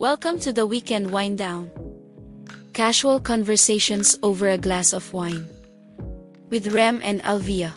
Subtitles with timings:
[0.00, 1.70] Welcome to the weekend wind down.
[2.72, 5.46] Casual conversations over a glass of wine.
[6.48, 7.74] With Rem and Alvia.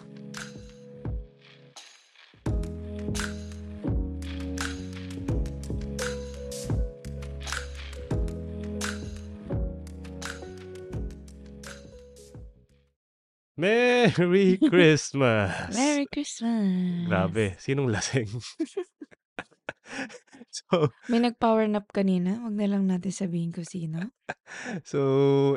[13.57, 15.75] Merry Christmas!
[15.75, 17.03] Merry Christmas!
[17.11, 18.31] Grabe, sinong lasing?
[20.61, 24.13] so, May nag-power nap kanina, wag na lang natin sabihin kung sino.
[24.85, 24.99] so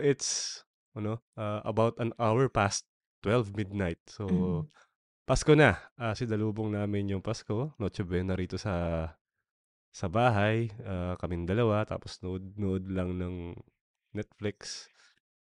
[0.00, 0.62] it's
[0.96, 2.88] ano, uh, about an hour past
[3.20, 4.00] 12 midnight.
[4.08, 4.62] So, Mm.
[5.26, 5.74] Pasko na.
[5.98, 7.74] Ah, sinalubong namin yung Pasko.
[7.76, 9.10] Noche Buena rito sa
[9.90, 10.70] sa bahay.
[10.86, 11.82] Ah, kaming dalawa.
[11.82, 13.34] Tapos nood-nood lang ng
[14.14, 14.86] Netflix.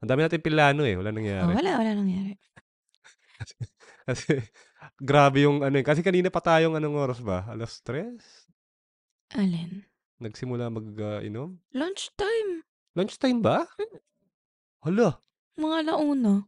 [0.04, 1.00] Ang dami natin pilano eh.
[1.00, 1.52] Wala Oh, nangyari.
[1.56, 2.36] wala, wala nangyari.
[3.40, 3.56] Kasi,
[4.04, 4.32] kasi
[5.00, 5.84] grabe yung ano eh.
[5.84, 7.48] Kasi kanina pa tayong anong oras ba?
[7.48, 8.20] Alas 3?
[9.38, 9.86] Alin?
[10.18, 11.56] Nagsimula mag-inom?
[11.72, 12.66] Lunchtime.
[12.98, 13.64] Lunchtime ba?
[14.82, 15.22] Hala.
[15.54, 16.44] Mga launa.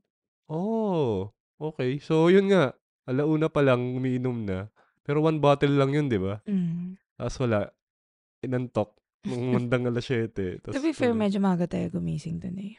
[0.50, 2.02] Oh, okay.
[2.02, 2.74] So, yun nga.
[3.06, 4.68] Alauna pa lang umiinom na.
[5.02, 6.42] Pero one bottle lang yun, di ba?
[6.46, 6.98] Mm.
[7.18, 7.70] Tapos wala.
[8.42, 8.98] Inantok.
[9.30, 10.34] Nung mandang alas 7.
[10.66, 12.74] To Tapos, be fair, medyo maga tayo gumising today.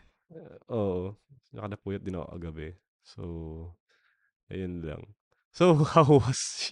[0.67, 1.15] Oo.
[1.55, 2.75] Nakanapuyat din ako kagabi.
[3.03, 3.23] So,
[4.51, 5.15] ayun lang.
[5.55, 6.69] So, how was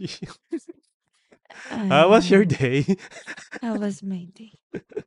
[1.90, 2.86] How was your Ah, day?
[3.62, 4.56] How was my day?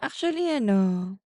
[0.00, 1.18] Actually, ano,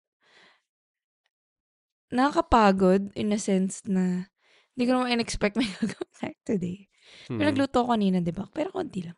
[2.12, 4.28] nakakapagod in a sense na
[4.72, 6.88] hindi ko naman in-expect may gagawin tayo today.
[7.28, 7.48] Pero Mm.
[7.52, 8.48] nagluto ako kanina, di ba?
[8.52, 9.16] Pero konti lang.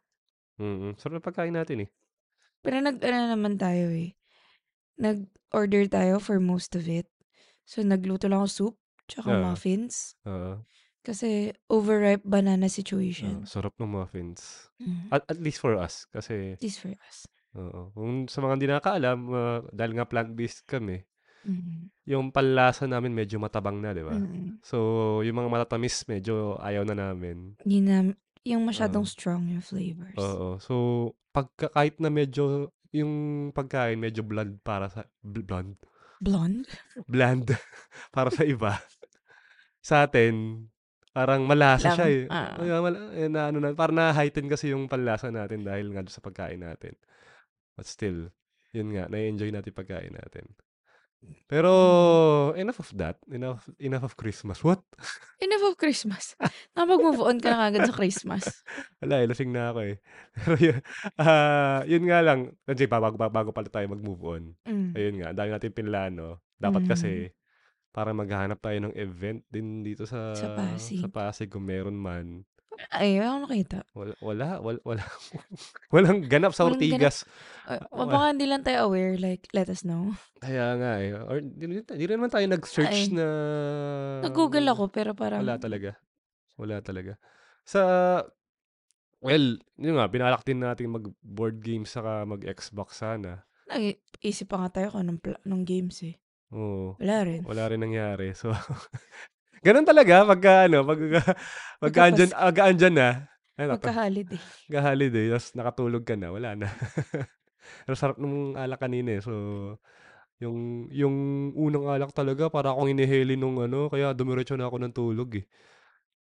[0.58, 0.98] Mm.
[0.98, 1.90] Sarap ng pagkain natin eh.
[2.62, 4.14] Pero nag, ano naman tayo eh.
[4.98, 7.06] Nag-order tayo for most of it.
[7.66, 8.74] So, nagluto lang ako soup,
[9.06, 9.40] tsaka Ah.
[9.40, 10.14] muffins.
[10.26, 10.62] Oo.
[11.04, 13.44] Kasi overripe banana Ah, situation.
[13.44, 14.72] sarap ng muffins.
[14.80, 15.12] Mm.
[15.12, 16.08] At, at least for us.
[16.08, 17.28] Kasi, This for us.
[17.52, 17.92] oo.
[17.92, 21.04] Kung sa mga hindi nakakaalam, ah, dahil nga plant-based kami,
[21.44, 21.92] Mm.
[22.08, 24.16] yung panlasa namin medyo matabang na, di ba?
[24.16, 24.64] Mm.
[24.64, 27.52] So, yung mga matatamis, medyo ayaw na namin.
[27.60, 27.96] Hindi na,
[28.48, 29.12] yung masyadong Oo.
[29.12, 30.16] strong yung flavors.
[30.16, 30.56] Oo.
[30.56, 30.74] So,
[31.36, 33.12] pagka, kahit na medyo, yung
[33.52, 35.76] pagkain medyo bland para sa, bl- bland?
[36.16, 36.64] Blonde?
[37.04, 37.44] Bland
[38.16, 38.80] para sa iba.
[39.84, 40.64] Sa atin,
[41.14, 41.96] parang malasa Lang.
[41.96, 42.22] siya eh.
[42.26, 42.58] Ah.
[42.58, 46.10] Kaya mal- eh, na, ano na, parang na-heighten kasi yung panlasa natin dahil nga doon
[46.12, 46.98] sa pagkain natin.
[47.78, 48.34] But still,
[48.74, 50.50] yun nga, na-enjoy natin pagkain natin.
[51.48, 51.72] Pero,
[52.52, 53.16] enough of that.
[53.32, 54.60] Enough, enough of Christmas.
[54.60, 54.84] What?
[55.40, 56.36] Enough of Christmas.
[56.76, 58.44] Nakapag-move on ka na agad sa Christmas.
[59.00, 59.96] Wala eh, lasing na ako eh.
[60.36, 60.78] Pero yun,
[61.16, 64.42] ah, yun nga lang, kasi pa, bago, bago pala tayo mag-move on.
[64.68, 64.90] Mm.
[64.92, 66.44] Ayun nga, dami natin pinlano.
[66.60, 66.90] Dapat Mm.
[66.92, 67.10] kasi,
[67.94, 70.98] para maghahanap tayo ng event din dito sa, Sa Pasig.
[70.98, 72.42] sa Pasig kung meron man.
[72.90, 73.78] Ay, wala akong nakita.
[73.94, 75.02] Wala, wala, wala, wala
[75.94, 76.74] walang ganap sa Walang.
[76.74, 77.22] Ortigas.
[77.70, 79.14] Uh, Ah, baka hindi lang tayo aware.
[79.14, 80.10] Like, let us know.
[80.42, 81.14] Kaya nga eh.
[81.14, 83.14] Or, di, di, di rin naman tayo nag-search Ay.
[83.14, 83.26] na...
[84.26, 85.46] Nag-google ako, pero parang...
[85.46, 85.94] Wala talaga.
[86.58, 87.14] Wala talaga.
[87.62, 87.80] Sa,
[89.22, 93.46] well, yun nga, binalak din natin mag-board games saka mag-Xbox sana.
[93.70, 96.18] Nag-isip pa nga tayo kung anong, pla- anong games eh.
[96.54, 96.94] Oo.
[97.02, 97.42] Wala rin.
[97.42, 98.30] Wala rin nangyari.
[98.38, 98.54] So,
[99.66, 101.00] ganun talaga pagka ano, pag
[101.82, 103.08] pagka andyan, aga andyan na,
[103.58, 104.40] ano, Magka-holiday.
[104.86, 106.68] holiday, tapos nakatulog ka na, wala na.
[107.84, 109.22] Pero sarap nung alak kanina eh.
[109.24, 109.32] So,
[110.38, 111.16] yung yung
[111.58, 115.46] unang alak talaga para akong iniheli nung ano, kaya dumiretso na ako ng tulog eh.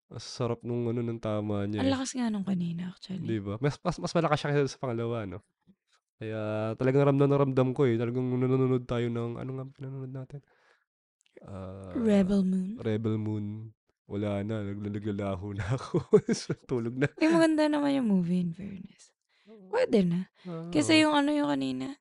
[0.09, 1.93] Mas sarap nung ano ng tama niya Ang eh.
[1.93, 3.21] lakas nga nung kanina actually.
[3.21, 3.61] Di ba?
[3.61, 5.39] Mas, mas, mas malakas siya kaysa sa pangalawa, no?
[6.19, 6.41] Kaya
[6.75, 7.95] talagang ramdam na ramdam ko eh.
[7.95, 10.39] Talagang nanonood tayo ng, ano nga pinanonood natin?
[11.39, 12.75] Ah, Rebel Moon.
[12.77, 13.71] Rebel Moon.
[14.03, 14.59] Wala na.
[14.61, 15.95] nagla- Naglalaho na ako.
[16.35, 17.07] So, Tulog na.
[17.15, 19.15] Ay, maganda naman yung movie in fairness.
[19.71, 20.27] Pwede na.
[20.43, 21.07] Ah, Kasi oo.
[21.07, 21.95] yung ano yung kanina.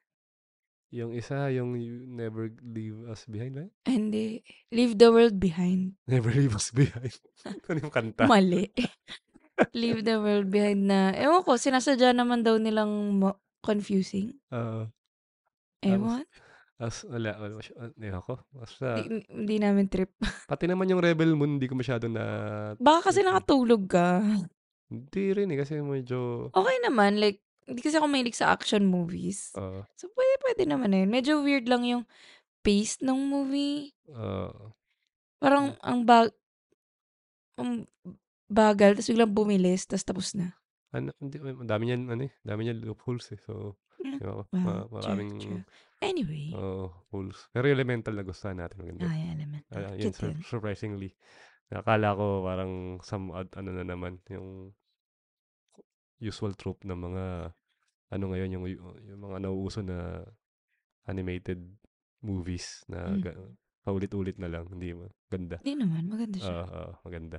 [0.89, 3.65] Yung isa, yung You Never Leave Us Behind, ba?
[3.85, 4.41] Hindi.
[4.73, 5.95] Leave the world behind.
[6.11, 7.13] Never Leave Us Behind.
[7.71, 8.25] ano yung kanta?
[8.27, 8.73] Mali.
[9.77, 11.13] Leave the world behind na.
[11.13, 14.39] Ewan ko, sinasadya naman daw nilang mo- confusing.
[14.49, 14.87] Ah,
[15.81, 16.25] Ewan.
[16.77, 18.33] as, wala, wala, masy- ah, hindi ako.
[18.51, 20.15] Basta, Di- Hindi namin trip.
[20.47, 22.25] pati naman yung Rebel Moon, hindi ko masyado na,
[22.77, 23.27] Baka kasi eh.
[23.27, 24.23] nakatulog ka.
[24.89, 27.19] Hindi rin eh, kasi medyo, Okay naman.
[27.19, 29.53] Like, hindi kasi ako mahilig sa action movies.
[29.55, 31.11] ah, So, pwede, pwede naman na yun.
[31.11, 32.07] Medyo weird lang yung
[32.63, 33.93] pace ng movie.
[34.11, 34.73] ah,
[35.39, 36.31] Parang, ang bag...
[37.55, 37.91] Ang
[38.47, 40.55] bagal, tapos biglang bumilis, tapos tapos na.
[40.95, 43.41] Ano, hindi, ang dami niyan, ano eh, dami niyan loopholes eh.
[43.45, 45.63] So, Mm, di ba, Wow, ma- true, maraming, true.
[46.01, 46.55] Anyway.
[46.55, 47.51] oh, holes.
[47.51, 49.11] Pero yung elemental na gusto natin, maganda.
[49.11, 49.75] Ay, elemental.
[49.75, 50.43] Ah, yun, Cute sur- yun.
[50.47, 51.11] surprisingly.
[51.69, 52.73] Nakala ko parang
[53.05, 54.73] some odd, ano na naman, yung
[56.19, 57.25] usual trope ng mga
[58.09, 58.65] ano ngayon yung,
[59.07, 60.25] yung mga nauuso na
[61.07, 61.61] animated
[62.25, 63.23] movies na Hmm.
[63.23, 63.33] ga
[63.87, 65.57] paulit-ulit na lang, hindi mo ganda.
[65.65, 66.61] Hindi naman, maganda siya.
[66.61, 67.39] Oo, oo, maganda.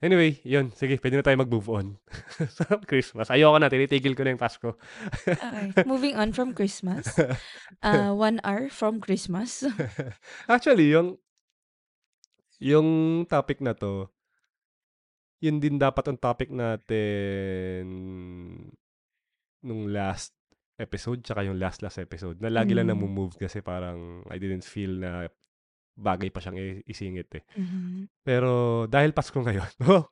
[0.00, 1.86] Anyway, yun, sige puwede na tayong mag-move on
[2.56, 3.28] sa Christmas.
[3.28, 4.80] Ayoko na, tinitigil ko na yung Pasko.
[5.28, 7.04] Okey, moving on from Christmas.
[7.84, 9.64] Ah, 1 hour from Christmas.
[10.48, 11.16] Actually, yung
[12.60, 12.88] yung
[13.24, 14.08] topic na 'to
[15.40, 17.84] yun din dapat ang topic natin
[19.64, 20.36] nung last
[20.76, 23.00] episode tsaka yung last last episode na lagi lang Hmm.
[23.00, 25.32] namu-move kasi parang I didn't feel na
[26.00, 26.56] bagay pa siyang
[26.88, 27.44] isingit, eh.
[27.54, 28.08] Mhm.
[28.24, 30.08] Pero dahil Pasko ngayon, oh,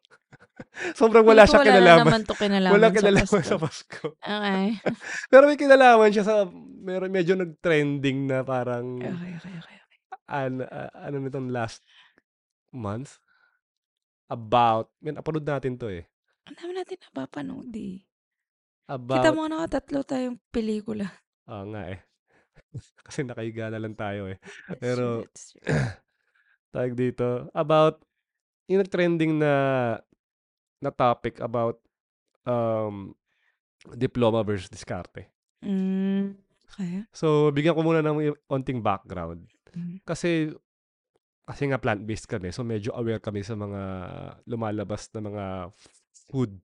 [0.95, 2.05] sobrang wala ko siyang wala na kinalaman.
[2.05, 3.49] naman 'to kinalaman Walang sa kinalaman Pasko.
[3.49, 4.07] sa Pasko.
[4.21, 4.67] Okey.
[5.33, 6.35] Pero may kinalaman siya sa
[6.83, 9.99] meron medyo nag-trending na parang Okey, okey, okey, okey.
[10.29, 11.81] an ah, ano nitong last
[12.71, 13.17] month
[14.29, 16.05] about may napanood natin 'to, eh.
[16.49, 18.05] Ang dami natin napapanood, eh.
[19.09, 21.09] Kita About mo nga nakatatlo tayong pelikula.
[21.49, 22.08] Oo nga, eh.
[23.07, 24.39] Kasi nakahiga na lang tayo, eh.
[24.69, 25.63] That's true, Pero that's true.
[26.75, 28.05] tawag dito, about
[28.69, 29.55] yung nag-trending na
[30.79, 31.81] na topic about,
[32.47, 33.15] um,
[33.97, 35.31] diploma versus diskarte.
[35.63, 36.39] Hmm,
[36.71, 37.03] okey.
[37.15, 39.49] So, bigyan ko muna ng onting background.
[39.75, 40.01] Mhm.
[40.07, 40.53] Kasi
[41.49, 43.83] kasi nga plant-based kami, so medyo aware kami sa mga
[44.45, 45.47] lumalabas na mga
[46.29, 46.61] food,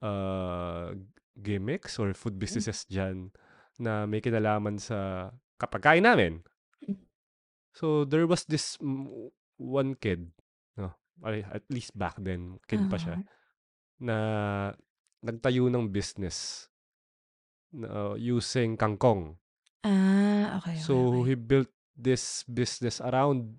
[0.00, 0.92] ah,
[1.36, 2.42] gimmicks or food Hmm.
[2.42, 3.32] businesses diyan
[3.82, 6.46] na may kinalaman sa ka pagkain namin.
[7.72, 8.76] So, there was this
[9.56, 10.28] one kid,
[10.76, 10.92] 'no,
[11.24, 13.24] at least back then, kid pa siya, Oo.
[14.04, 14.16] na
[15.24, 16.68] nagtayo ng business
[17.72, 19.40] na using kangkong.
[19.82, 20.92] Ah, okey, So,
[21.24, 21.32] okey.
[21.32, 23.56] he built this business around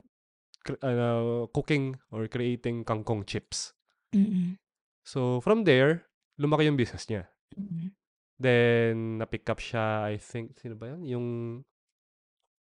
[0.85, 3.73] ah, cooking or creating kangkong chips.
[4.13, 4.61] Mm.
[5.01, 6.05] So, from there,
[6.37, 7.27] lumaki yung business niya.
[7.57, 7.97] Mm.
[8.41, 11.27] Then na-pick up siya, I think sino ba yun, yung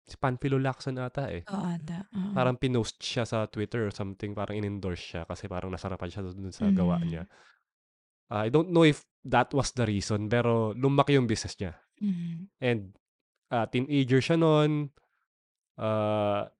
[0.08, 1.50] si Panfilo Lacson ata, eh.
[1.54, 2.36] Oo ata, oo.
[2.36, 6.54] Parang pinost siya sa Twitter or something, parang in-endorse siya kasi parang nasarapan siya dun
[6.54, 7.08] sa gawa Mm.
[7.08, 7.26] niya.
[8.30, 11.78] I don't know if that was the reason, pero lumaki yung business niya.
[12.02, 12.48] Mm.
[12.62, 12.96] And,
[13.52, 14.92] ah, teenager siya nun,
[15.80, 16.52] ah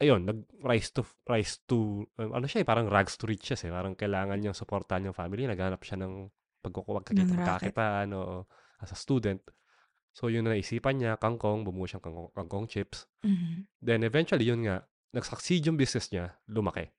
[0.00, 3.72] ayun, nag-rise to rise to ano siya, eh, parang rags to riches, eh.
[3.72, 6.30] Parang kailangan niyang suportahan yung family, naghahanap siya ng
[6.64, 7.28] racket.
[7.74, 8.44] pagkakakitaan, oo,
[8.80, 9.40] as a student.
[10.12, 13.06] So, yun na naisipan niya, kangkong, bumuo siyang kangkong kangkong chips.
[13.22, 13.66] Mhm.
[13.80, 14.84] Then eventually, yun nga,
[15.14, 16.90] nag-succeed yung business niya, lumaki.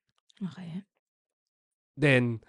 [0.41, 0.81] Okey.
[1.97, 2.39] Then,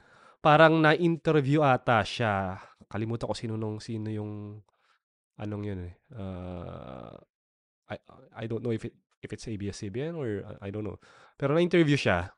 [0.40, 2.56] parang na-interview ata siya,
[2.86, 4.62] kalimutan ko sino nung sino yung
[5.38, 7.16] anong yun, eh, ah,
[7.90, 7.96] I
[8.32, 10.98] I don't know if it if it's ABS-CBN or I don't know.
[11.38, 12.32] Pero na-interview siya,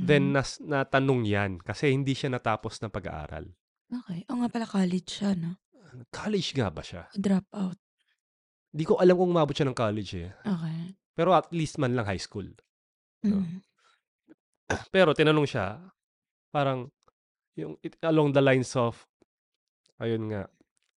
[0.00, 0.34] then Mhm.
[0.36, 3.48] nas natanong yan kasi hindi siya natapos ng pag-aaral.
[3.92, 4.26] Okey.
[4.26, 5.62] Oo nga pala college siya 'no?
[6.10, 7.06] College nga ba siya?
[7.14, 7.78] Drop out.
[8.74, 10.30] Di ko alam kung umabot siya ng college, eh.
[10.42, 10.98] Okey.
[11.14, 12.44] Pero at least man lang high school.
[13.24, 13.40] No?
[13.40, 13.62] Mm.
[14.94, 15.78] Pero tinanong siya,
[16.50, 16.90] parang
[17.58, 19.06] yung it along the lines of,
[20.02, 20.42] ayun nga,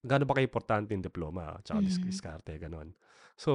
[0.04, 2.08] gaano ba ka-importante yung diploma tsaka dis Mhm.
[2.10, 2.90] diskarte, gano'n.
[3.40, 3.52] So,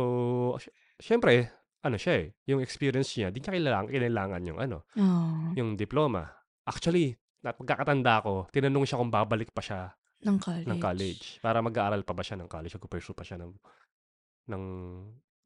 [0.61, 0.71] si
[1.01, 1.51] siyempre
[1.85, 5.53] ano siya, eh, yung experience niya di niya kailangan kinailangan yung ano, Oo.
[5.59, 6.27] yung diploma.
[6.69, 9.93] Actually, na pagkakatanda ko, tinanong siya kung babalik pa siya
[10.25, 10.81] Ng ng college.
[10.81, 13.53] college para mag-aaral pa ba siya ng college, magpu-pursue pa siya ng
[14.49, 14.65] ng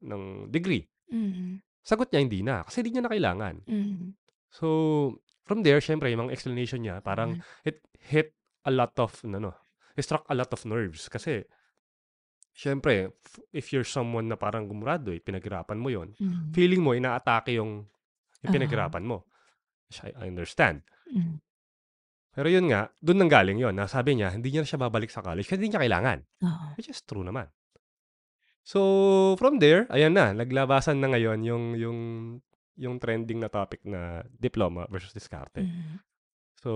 [0.07, 0.87] ng degree.
[1.11, 1.59] Mm.
[1.83, 3.55] Sagot niya hindi na, kasi di niya na kailangan.
[3.67, 4.15] Mm.
[4.47, 4.67] So,
[5.43, 7.67] from there siyempre yung mga explanation niya parang Mm.
[7.67, 8.31] it hit
[8.63, 9.51] a lot of ano,
[9.99, 11.43] it struck a lot of nerves kasi
[12.55, 16.55] siyempre f if you're someone na parang gumraduate, pinaghirapan mo yun, Mm.
[16.55, 17.83] feeling mo inaatake yung
[18.39, 19.27] yung pinaghirapan mo.
[19.91, 20.85] Which I I understand.
[21.11, 21.41] Mm.
[22.39, 25.19] Pero yun nga, dun nanggaling yun na sabi niya hindi niya na siya babalik sa
[25.19, 26.23] college kasi hindi niya kailangan.
[26.47, 26.65] Oo.
[26.79, 27.51] Which is true naman.
[28.63, 31.99] So, from there, ayan na, naglabasan na ngayon yung yung
[32.79, 35.67] yung trending na topic na diploma versus diskarte.
[35.67, 35.99] Mm.
[36.63, 36.71] So,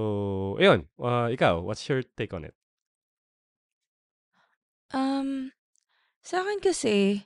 [0.60, 2.56] ayun, ah, ikaw, what's your take on it?
[4.92, 5.56] Um,
[6.28, 7.24] sa'kin kasi,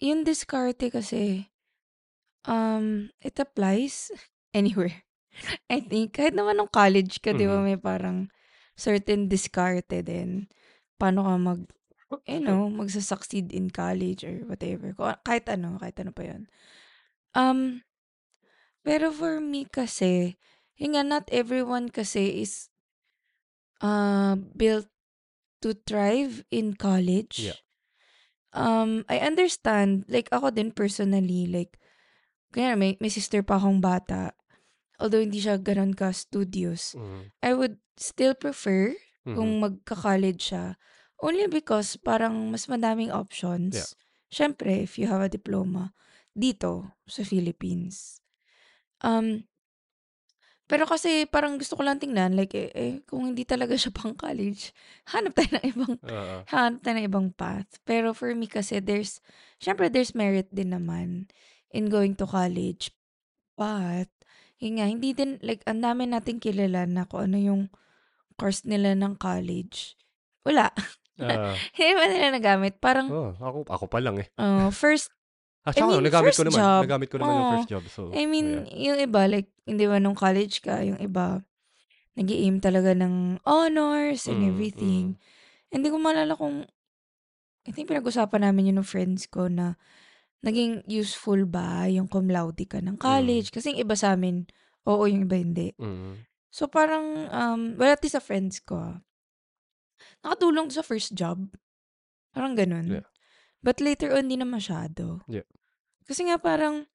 [0.00, 1.52] yung diskarte kasi,
[2.48, 4.08] um, it applies
[4.56, 5.07] anywhere.
[5.72, 7.66] I think kahit naman nung college ka 'di ba Mhm.
[7.66, 8.18] may parang
[8.78, 10.46] certain diskarte din.
[10.98, 11.60] Paano ka mag
[12.24, 14.96] you know, magsu-succeed in college or whatever.
[14.96, 16.48] Kahit ano, kahit ano pa yun.
[17.36, 17.84] Um,
[18.80, 20.40] pero for me kasi,
[20.80, 22.72] yun nga not everyone kasi is,
[23.84, 24.88] uh, built
[25.60, 27.52] to thrive in college.
[27.52, 27.58] Yeah.
[28.56, 31.76] Um, I understand, like ako din personally, like,
[32.54, 34.32] kunyari may, may sister pa akong bata,
[35.00, 37.30] although hindi siya gano'n ka-studious, Mhm.
[37.42, 38.94] I would still prefer
[39.34, 39.62] kung Mhm.
[39.62, 40.76] magka-college siya.
[41.18, 43.18] Only because parang mas madaming Yeah.
[43.18, 43.94] options.
[44.30, 45.94] Siyempre, if you have a diploma
[46.36, 48.22] dito sa Philippines.
[49.02, 49.46] Um,
[50.68, 54.12] pero kasi parang gusto ko lang tingnan like eh, eh kung hindi talaga siya pang
[54.12, 54.70] college,
[55.16, 56.36] hanap tayo ng ibang Oo.
[56.52, 57.80] hanap tayo ng ibang path.
[57.88, 59.24] Pero for me kasi there's
[59.58, 61.32] siyempre there's merit din naman
[61.72, 62.92] in going to college.
[63.56, 64.10] But
[64.58, 67.62] yun nga, hindi din like ang dami nating kilala na kung ano yung
[68.38, 69.94] course nila ng college.
[70.46, 70.70] Wala.
[71.18, 71.52] Oo.
[71.74, 72.78] Hindi ba nila nagamit?
[72.78, 74.28] Parang Oo, ako ako pa lang, eh.
[74.38, 75.10] uh, first
[75.68, 76.60] Ah, I mean, nagamit first ko naman.
[76.64, 76.80] job.
[76.88, 77.54] Nagamit ko naman yung Oo.
[77.60, 77.84] first job.
[77.92, 78.96] So, I mean, yeah.
[78.96, 81.44] yung iba, like, hindi ba nung college ka, yung iba,
[82.16, 85.04] nag aim talaga ng honors and Mm, everything.
[85.12, 85.20] mm.
[85.68, 86.64] Hindi ko maalala kung,
[87.68, 89.76] I think pinag-usapan namin yun ng friends ko na
[90.40, 93.02] naging useful ba yung cum laude ka ng Mm.
[93.02, 93.48] college.
[93.50, 94.46] Kasi yung iba sa amin,
[94.86, 95.74] oo, yung iba hindi.
[95.76, 96.22] Mm.
[96.48, 98.98] So parang, um, well, at least sa friends ko, ah,
[100.24, 101.50] nakatulong sa first job.
[102.30, 103.02] Parang ganun.
[103.02, 103.06] Yeah.
[103.58, 105.26] But later on, di na masyado.
[105.26, 105.46] Yeah.
[106.06, 106.86] Kasi nga parang,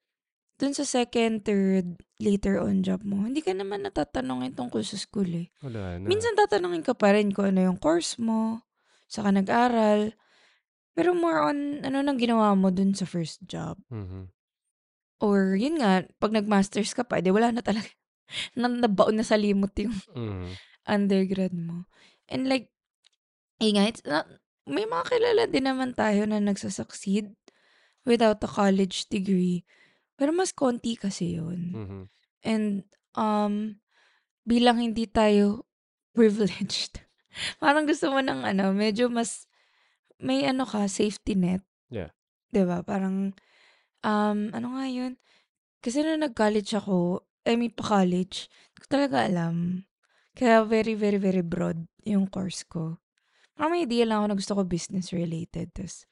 [0.56, 5.28] dun sa second, third, later on job mo, hindi ka naman natatanungin tungkol sa school
[5.28, 5.48] eh.
[5.60, 6.08] Wala na.
[6.08, 8.64] Minsan tatanungin ka pa rin kung ano yung course mo,
[9.12, 10.16] saka nag-aral.
[10.94, 13.82] Pero more on, ano nang ginawa mo dun sa first job.
[13.90, 14.30] Mhm.
[15.24, 17.90] Or yun nga, pag nag-masters ka pa, edi wala na talaga.
[18.58, 20.54] na, nabaon na sa limot yung Mhm.
[20.96, 21.88] undergrad mo.
[22.30, 22.70] And like,
[23.58, 24.28] eh nga, it's not,
[24.68, 27.34] may mga kilala din naman tayo na nagsasucceed
[28.04, 29.64] without a college degree.
[30.20, 31.74] Pero mas konti kasi yun.
[31.74, 32.02] Mhm.
[32.44, 32.84] And,
[33.16, 33.80] um,
[34.44, 35.64] bilang hindi tayo
[36.12, 37.00] privileged,
[37.64, 39.48] parang gusto mo ng ano, medyo mas,
[40.24, 41.62] may ano ka, safety net.
[41.92, 42.16] Yeah.
[42.50, 43.36] 'Di ba Parang,
[44.02, 45.20] um, ano nga yun?
[45.84, 49.84] Kasi nung nag-college ako, I mean, pa-college, hindi ko talaga alam.
[50.32, 53.04] Kaya very, very, very broad yung course ko.
[53.54, 55.76] Parang may idea lang ako na gusto ko business related.
[55.76, 56.08] Tapos,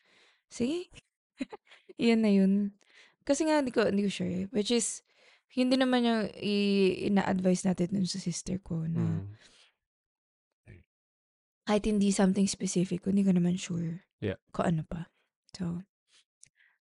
[0.51, 0.91] sige.
[1.97, 2.75] yun na yun.
[3.23, 4.43] Kasi nga, hindi ko, hindi ko sure.
[4.43, 4.45] eh.
[4.51, 5.07] Which is,
[5.55, 9.31] yun din naman yung i- ina-advise natin dun sa sister ko na Mm.
[11.63, 14.37] Kahit hindi something specific, hindi ko naman sure Yeah.
[14.51, 15.09] kung ano pa.
[15.51, 15.81] So,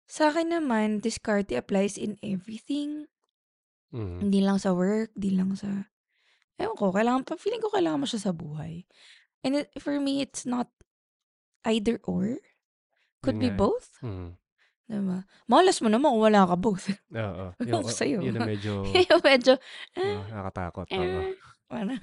[0.06, 3.10] sa akin naman, discarte applies in everything.
[3.90, 4.28] Mhm.
[4.28, 5.90] Hindi lang sa work, hindi lang sa...
[6.56, 8.88] Ewan ko, kailangan pa, feeling ko kailangan mo siya sa buhay.
[9.44, 10.72] And it, for me, it's not
[11.64, 12.40] either or.
[13.20, 13.60] Could Yun be nga eh.
[13.60, 13.88] both.
[14.00, 14.30] Mhm.
[14.86, 15.18] Diba?
[15.44, 16.86] Malas mo naman kung wala ka both.
[17.10, 17.44] Oo.
[17.58, 18.18] Ewan Yung, ko sa'yo.
[18.22, 19.58] yun ang medyo Yung medyo,
[19.98, 20.86] ah, nakakatakot.
[20.88, 21.02] Oo.
[21.02, 21.34] eh,
[21.66, 21.98] parang,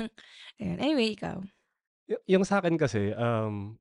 [0.59, 0.77] ayun.
[0.77, 1.39] Anyway, ikaw.
[2.05, 3.77] Y- yung sa akin kasi, um,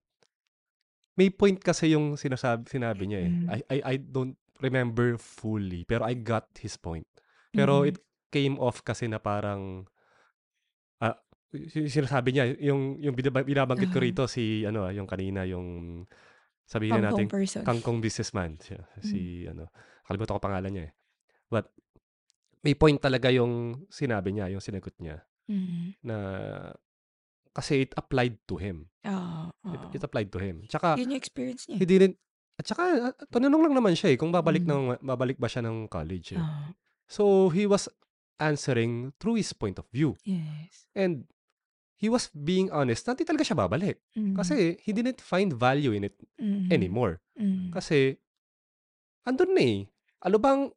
[1.14, 3.30] may point kasi yung sinasabi, sinabi niya eh.
[3.30, 3.46] Mm.
[3.46, 7.04] I, I, I don't remember fully, pero I got his point.
[7.50, 7.88] Pero Mm.
[7.88, 7.98] it
[8.28, 9.84] came off kasi na parang,
[10.98, 11.18] ah,
[11.52, 16.00] y- sinasabi niya, yung, yung binaba- binabanggit ko rito, si, ano, ah, yung kanina, yung,
[16.64, 17.62] sabihin na natin, Kangkong person.
[17.62, 18.56] kangkong businessman.
[18.56, 19.02] Siya, Mm.
[19.04, 19.68] si, ano,
[20.06, 20.92] kalimutan ko pangalan niya eh.
[21.50, 21.68] But,
[22.62, 25.98] may point talaga yung sinabi niya, yung sinagot niya, Mm.
[26.06, 26.16] na,
[27.52, 28.88] kasi it applied to him.
[29.04, 29.92] Ah, It, oo.
[29.92, 30.64] it applied to him.
[30.66, 31.76] Tsaka, Yun yung experience niya.
[31.76, 32.16] he didn't,
[32.56, 34.70] at saka, ah, tanong lang naman siya eh, kung babalik, Mm.
[34.70, 36.40] ng, babalik ba siya ng college eh.
[36.40, 36.72] Ah,
[37.06, 37.92] So, he was
[38.38, 40.16] answering through his point of view.
[40.24, 40.88] yes.
[40.92, 41.28] And,
[41.94, 44.00] he was being honest hindi talaga siya babalik.
[44.16, 44.34] Mm.
[44.34, 46.72] Kasi, he didn't find value in it Mm.
[46.72, 47.20] anymore.
[47.36, 47.70] Mm.
[47.70, 48.16] Kasi,
[49.22, 49.80] andun na eh.
[50.24, 50.72] Ano bang,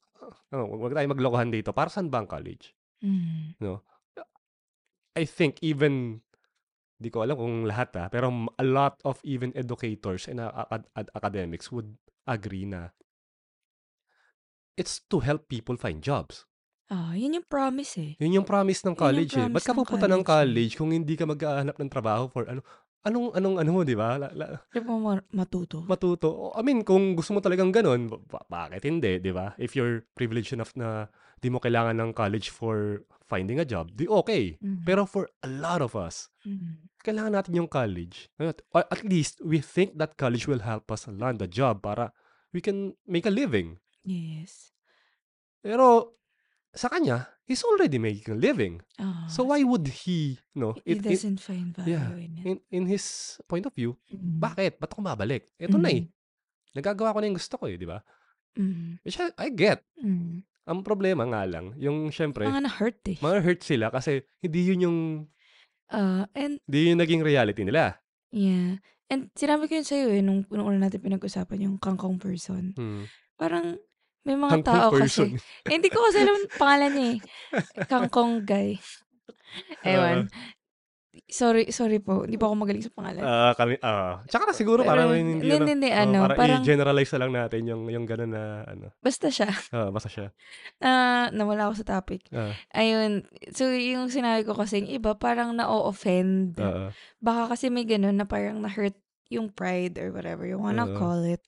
[0.51, 1.71] oh, wag tayo maglokohan dito.
[1.71, 2.75] Para saan ba ang college?
[3.01, 3.57] Mm.
[3.57, 3.81] No?
[5.15, 6.19] I think even,
[6.95, 10.87] di ko alam kung lahat ah, pero a lot of even educators and a- a-
[10.95, 12.95] ad- academics would agree na
[14.75, 16.47] it's to help people find jobs.
[16.85, 18.11] Ah, yun yung promise eh.
[18.21, 19.47] Yun yung promise ng Yun yung college eh.
[19.49, 20.29] Ba't promise ka pupunta ng college eh.
[20.29, 22.61] college kung hindi ka maghahanap ng trabaho for ano?
[23.05, 24.17] Anong, anong, ano mo, di ba?
[24.17, 25.85] La- la- Di mo ma- matuto.
[25.85, 26.49] matuto.
[26.57, 29.53] I mean, kung gusto mo talagang ganun, ba- bakit hindi, di ba?
[29.61, 31.05] If you're privileged enough na
[31.37, 34.57] di mo kailangan ng college for finding a job, di okay.
[34.61, 34.85] Mm.
[34.85, 36.85] Pero for a lot of us, Mm.
[37.01, 38.29] kailangan natin yung college.
[38.37, 42.13] At, or at least, we think that college will help us land a job para
[42.53, 43.77] we can make a living.
[44.01, 44.73] Yes.
[45.59, 46.13] Pero,
[46.69, 48.77] sa kanya, he's already making a living.
[48.97, 52.45] Ah, So why would he, no, he it, it- doesn't find value yeah, in it.
[52.45, 54.37] in, in his point of view, Mm.
[54.37, 54.77] bakit?
[54.77, 55.49] Ba't ako mabalik?
[55.57, 56.05] Ito na eh.
[56.05, 56.13] Mm.
[56.75, 58.03] Nagagawa ko na yung gusto ko eh, di ba?
[58.53, 59.01] Mm.
[59.01, 59.81] Which I, I get.
[59.97, 60.45] Mm.
[60.65, 63.17] Ang problema nga lang, yung syempre, Mga na-hurt eh.
[63.21, 64.99] mga hurt sila kasi hindi yun yung,
[65.85, 68.01] Ah, and hindi yun naging reality nila.
[68.33, 68.81] yeah.
[69.05, 72.73] And sinabi ko yun sa'yo eh, nung, nung una natin pinag-usapan yung kangkong person.
[72.73, 73.05] Hmm.
[73.37, 73.77] Parang
[74.25, 75.37] may mga Kangkong tao person.
[75.37, 75.69] kasi.
[75.69, 77.19] Eh, hindi ko kasi alam ang pangalan niya eh.
[77.93, 78.81] Kangkong guy.
[79.85, 80.25] Ewan.
[81.25, 82.23] Sorry, sorry po.
[82.23, 83.21] Hindi po ako magaling sa pangalan.
[83.25, 84.21] Ah, kami ah.
[84.29, 87.31] Tsaka na siguro Pero parang hindi hindi, hindi, oo, ano, parang parang i-generalize na lang
[87.33, 88.93] natin yung yung gano'n na ano.
[89.01, 89.49] basta siya.
[89.73, 90.29] Oo, basta siya.
[90.79, 92.29] Ah, nawala ako sa topic.
[92.29, 93.25] Ah, Ayun.
[93.51, 96.57] So, yung sinabi ko kasi, yung iba parang na-offend.
[96.61, 96.93] oo.
[97.19, 98.95] Baka kasi may ganun na parang na-hurt
[99.33, 100.97] yung pride or whatever you wanna Oo.
[100.97, 101.41] call it.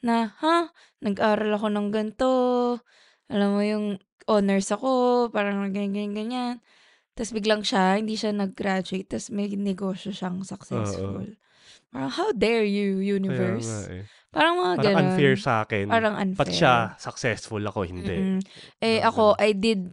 [0.00, 0.72] Na, ha?
[1.04, 2.30] Nag-aral ako ng ganito.
[3.28, 3.86] Alam mo yung
[4.24, 5.28] honors ako.
[5.28, 6.54] Parang ganyan, ganyan, ganyan.
[7.14, 9.08] Tapos biglang siya, hindi siya nag-graduate.
[9.10, 10.46] Tapos may negosyo siyang Oo.
[10.46, 11.26] successful.
[11.90, 13.72] Parang, how dare you, Kaya nga universe?
[13.90, 14.04] eh.
[14.30, 15.02] Parang mga Parang ganun.
[15.10, 15.86] unfair sa akin.
[15.90, 17.02] Parang Ba't siya unfair.
[17.02, 18.14] successful ako hindi?
[18.14, 18.38] Mm-mm.
[18.78, 19.34] Eh, ako.
[19.42, 19.90] I did,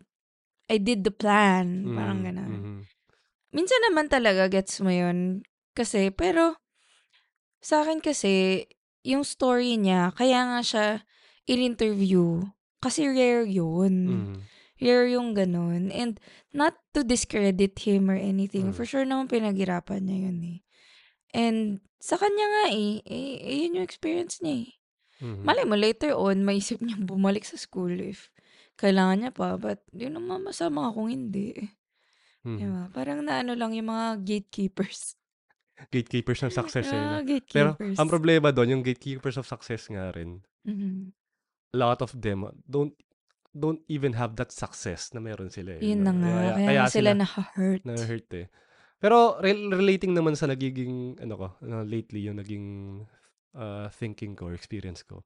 [0.70, 1.90] I did the plan.
[1.98, 2.52] Parang Mm, ganun.
[2.54, 2.78] mhm.
[3.50, 5.42] Minsan naman talaga gets mo yun.
[5.74, 6.60] Kasi, pero,
[7.58, 8.68] sa akin kasi,
[9.02, 10.86] yung story niya, kaya nga siya
[11.50, 12.46] in-interview.
[12.78, 13.94] Kasi rare yun.
[14.06, 14.38] Mm.
[14.78, 15.90] Rare yung ganun.
[15.90, 16.20] And,
[16.54, 18.70] not to discredit him or anything.
[18.72, 18.76] Mm.
[18.76, 20.60] For sure naman pinaghirapan niya yun eh.
[21.34, 21.60] And,
[21.98, 24.72] sa kanya nga eh, eh, eh yun yung experience niya eh.
[25.18, 25.42] Mhm.
[25.44, 28.30] Malay mo, later on, maisip niya bumalik sa school if
[28.78, 29.58] kailangan niya pa.
[29.58, 31.58] But, yun naman masama kung hindi.
[32.46, 32.58] Mhm.
[32.58, 32.84] Diba?
[32.94, 35.18] Parang naano lang yung mga gatekeepers.
[35.90, 36.98] Gatekeepers ng success eh.
[36.98, 37.98] mga Pero gatekeepers.
[37.98, 41.14] ang problema doon, yung gatekeepers of success nga rin, Mhm.
[41.74, 42.94] a lot of them don't
[43.58, 45.82] don't even have that success na meron sila eh.
[45.82, 46.30] Yun na nga.
[46.30, 47.82] Kaya, Kaya, kaya sila sila na-hurt.
[47.84, 48.48] na-hurt eh.
[48.98, 52.68] Pero rel- relating naman sa nagiging, ano ko, ano, lately, yung naging
[53.58, 55.22] uh, thinking ko or experience ko.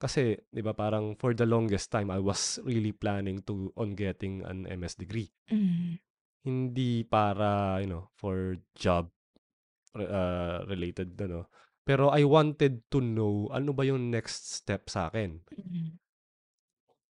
[0.00, 4.40] Kasi, di ba, parang for the longest time, I was really planning to on getting
[4.48, 5.28] an MS degree.
[5.52, 6.00] Mm.
[6.40, 9.12] Hindi para, you know, for job
[9.92, 11.52] re- uh, related, ano.
[11.84, 15.44] Pero I wanted to know ano ba yung next step sa akin.
[15.52, 16.00] Mm.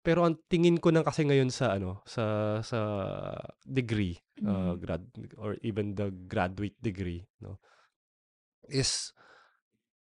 [0.07, 2.23] Pero ang tingin ko na kasi ngayon sa ano, sa
[2.63, 2.79] sa
[3.59, 4.79] degree, uh, Mm.
[4.79, 5.03] grad
[5.35, 7.59] or even the graduate degree, no,
[8.71, 9.11] is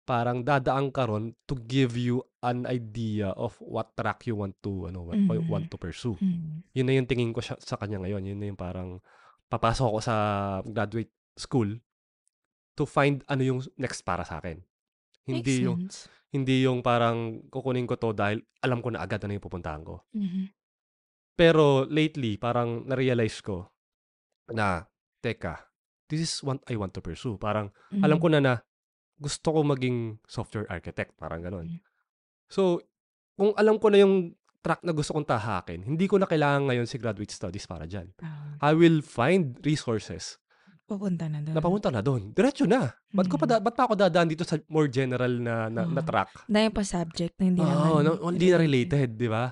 [0.04, 4.93] parang dadaan ka ron to give you an idea of what track you want to
[4.93, 5.49] ano wa- Mm.
[5.49, 6.21] want to pursue.
[6.21, 6.60] Mm.
[6.76, 8.28] Yun na yung tingin ko siya, sa kanya ngayon.
[8.28, 9.00] Yun na yung parang
[9.49, 10.17] papasok ako sa
[10.60, 11.80] graduate school
[12.76, 14.60] to find ano yung next para sa akin.
[15.25, 15.99] Makes Hindi yung sense.
[16.34, 20.02] hindi yung parang kukunin ko to dahil alam ko na agad ano yung pupuntahan ko.
[20.13, 20.50] Mhm.
[21.34, 23.67] Pero lately, parang na-realize ko
[24.50, 24.87] na,
[25.19, 25.67] teka,
[26.06, 27.34] this is what I want to pursue.
[27.34, 28.23] Parang alam Mhm.
[28.23, 28.54] ko na na
[29.17, 31.67] gusto ko maging software architect, parang ganon.
[31.71, 31.80] Mm.
[32.50, 32.82] So,
[33.34, 36.87] kung alam ko na yung track na gusto kong tahakin, hindi ko na kailangan ngayon
[36.87, 38.10] si graduate studies para dyan.
[38.21, 40.39] Ah, I will find resources
[40.84, 41.54] pupunta na doon.
[41.56, 42.23] na papunta na doon.
[42.36, 42.92] Diretso na.
[43.08, 43.52] Ba't, ko pa, Mm.
[43.56, 46.06] da- ba't pa ako dadaan dito sa more general na, na, na Oo.
[46.06, 46.44] track?
[46.44, 49.49] Dahil pa subject na hindi Oo, naman no, hindi na related, di ba?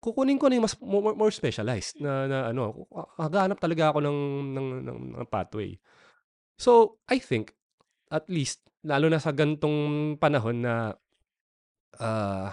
[0.00, 4.18] Kukunin ko na yung mas more, more specialized na, na ano, haganap talaga ako ng,
[4.52, 5.76] ng, ng, ng pathway.
[6.56, 7.52] So, I think,
[8.08, 10.92] at least, lalo na sa gantong panahon na,
[11.98, 12.52] ah,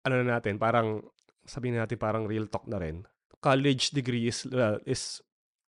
[0.00, 1.00] ano na natin, parang,
[1.44, 3.04] sabihin natin parang real talk na rin,
[3.38, 5.20] college degree is, uh, is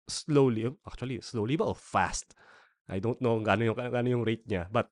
[0.09, 2.35] slowly, actually, slowly ba o fast?
[2.89, 4.91] I don't know gaano yung, gaano yung rate niya, but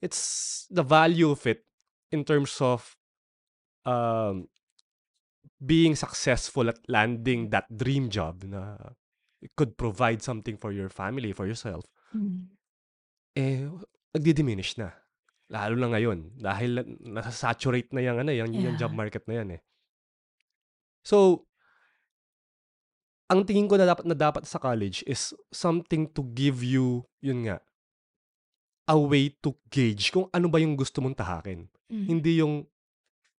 [0.00, 1.64] it's the value of it
[2.10, 2.96] in terms of
[3.84, 4.48] um,
[5.60, 8.76] being successful at landing that dream job na
[9.42, 11.84] it could provide something for your family, for yourself,
[12.16, 12.48] Mm.
[13.36, 13.68] eh,
[14.16, 14.96] nagdi-diminish na.
[15.52, 16.40] Lalo na ngayon.
[16.40, 19.00] Dahil na- nasa-saturate na yung, ano, yung, yung job Yeah.
[19.00, 19.62] market na yan eh.
[21.04, 21.47] So,
[23.28, 27.44] ang tingin ko na dapat, na dapat sa college is something to give you, yun
[27.44, 27.60] nga,
[28.88, 31.68] a way to gauge kung ano ba yung gusto mong tahakin.
[31.92, 32.06] Mm.
[32.08, 32.64] Hindi yung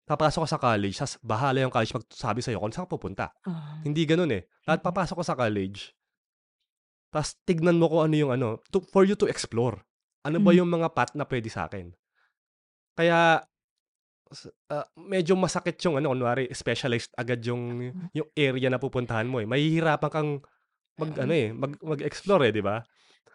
[0.06, 3.26] papasok ka sa college, sas bahala yung college magsabi sa'yo kung saan ka pupunta.
[3.46, 3.78] Ah.
[3.82, 4.46] Hindi ganun eh.
[4.66, 4.86] Lahat Mhm.
[4.90, 5.94] papasok ka sa college,
[7.10, 9.82] tapos tignan mo kung ano yung ano, to, for you to explore.
[10.22, 10.58] Ano ba Mm.
[10.62, 11.90] yung mga path na pwede sa akin?
[12.94, 13.42] Kaya,
[14.68, 19.46] ah, medyo masakit yung ano, kunwari, specialized agad yung, yung area na pupuntahan mo eh.
[19.46, 20.30] Mahihirapan kang
[20.96, 22.80] mag, ano eh, mag, mag-explore eh, di ba?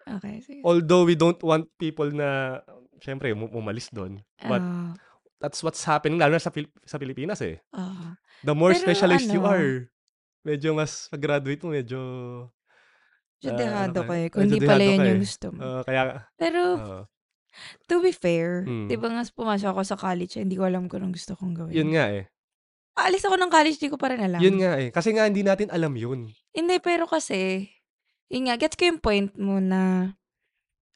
[0.05, 0.61] Okay, sige.
[0.61, 2.61] Although we don't want people na,
[3.01, 4.21] syempre, um- umalis doon.
[4.39, 4.93] But Ah,
[5.41, 7.59] that's what's happening, lalo na sa, Pil- sa Pilipinas eh.
[7.73, 8.15] ah.
[8.45, 9.69] The more Pero specialized you ano- are,
[10.45, 11.99] medyo mas pag-graduate mo, medyo...
[12.45, 12.53] ah,
[13.41, 14.23] Judehado ano ka eh.
[14.25, 15.09] eh, Kung hindi pala yun eh.
[15.11, 15.59] yung gusto mo.
[15.59, 16.01] Ah, kaya,
[16.37, 16.99] Pero, oo.
[17.87, 18.87] To be fair, Mm.
[18.87, 21.75] di ba nga pumasok ako sa college, hindi ko alam kung anong gusto kong gawin.
[21.75, 22.25] yun nga eh.
[22.95, 24.39] Aalis ako ng college, di ko pa rin alam.
[24.39, 24.87] Yun nga eh.
[24.87, 26.31] Kasi nga, hindi natin alam yun.
[26.55, 27.67] Hindi, pero kasi,
[28.31, 30.15] yun nga, gets ko yung point mo na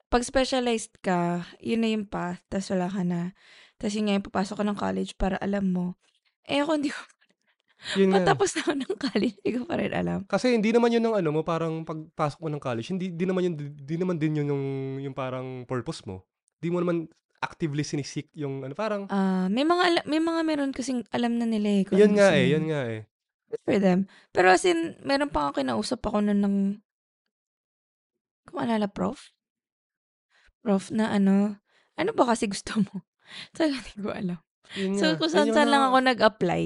[0.07, 3.35] pag specialized ka, yun na yung path, tas wala ka na.
[3.75, 5.99] Tas yun nga yung papasok ka ng college para alam mo.
[6.47, 6.99] Eh ako hindi ko,
[7.99, 8.23] Yun nga.
[8.23, 10.19] Patapos na ako ng college, hindi ko pa rin alam.
[10.27, 13.47] Kasi hindi naman yun ng ano mo, parang pagpasok mo ng college, hindi di naman
[13.47, 14.65] yun, di naman din yun yung,
[15.03, 16.27] yung parang purpose mo.
[16.59, 17.07] Di mo naman
[17.39, 21.47] actively sinisik yung ano, parang, Ah, may mga ala- may mga meron kasing alam na
[21.47, 21.83] nila eh.
[21.87, 23.01] kung yun ano nga eh, yun nga eh.
[23.49, 23.99] Good for them.
[24.35, 26.55] Pero as in, meron pa nga kinausap ako nun ng,
[28.45, 29.31] kung alala, prof?
[30.59, 31.57] Prof na ano,
[31.95, 33.07] ano ba kasi gusto mo?
[33.55, 34.39] Talaga hindi ko alam.
[34.77, 36.65] Yun So, kung saan saan lang ako nag-apply.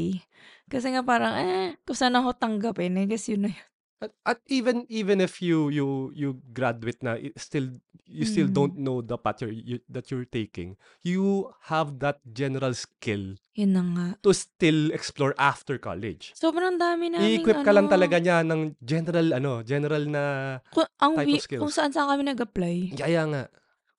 [0.67, 3.67] Kasi nga parang, eh, kung saan ako tanggapin, I guess yun na yun.
[4.03, 8.83] At, at even even if you you you graduate na still you still don't Mm.
[8.83, 13.81] know the path you're, you, that you're taking you have that general skill Yun na
[13.95, 14.07] nga.
[14.19, 18.75] to still explore after college Sobrang dami namin, i-equip ka lang ano, talaga niya ng
[18.83, 20.23] general ano general na
[20.67, 21.61] Kung, ang type of wi- skills.
[21.63, 22.75] kung saan saan kami nag-apply.
[22.99, 23.43] kaya nga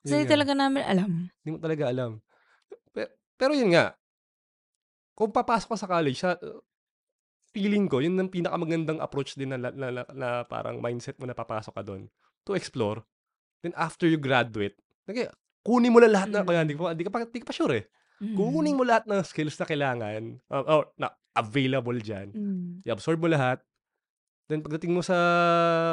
[0.05, 1.13] Kasi Yun talaga namin alam.
[1.41, 2.21] hindi mo talaga alam
[2.93, 3.09] pero,
[3.41, 3.97] pero yun nga
[5.17, 6.37] kung papasok ka sa college sa
[7.55, 11.33] feeling ko yun ang pinakamagandang approach din na, na, na, na parang mindset mo na
[11.33, 12.11] papasok ka doon
[12.43, 13.07] to explore
[13.63, 14.75] then after you graduate
[15.07, 15.31] okay,
[15.63, 16.47] kunin mo na lahat na Mm.
[16.47, 17.85] kaya hindi hindi ka, pa, hindi ka pa sure eh
[18.19, 18.35] Mm.
[18.35, 22.83] kunin mo lahat ng skills na kailangan uh, or na available dyan Mm.
[22.83, 23.63] i-absorb mo lahat
[24.47, 25.17] then pagdating mo sa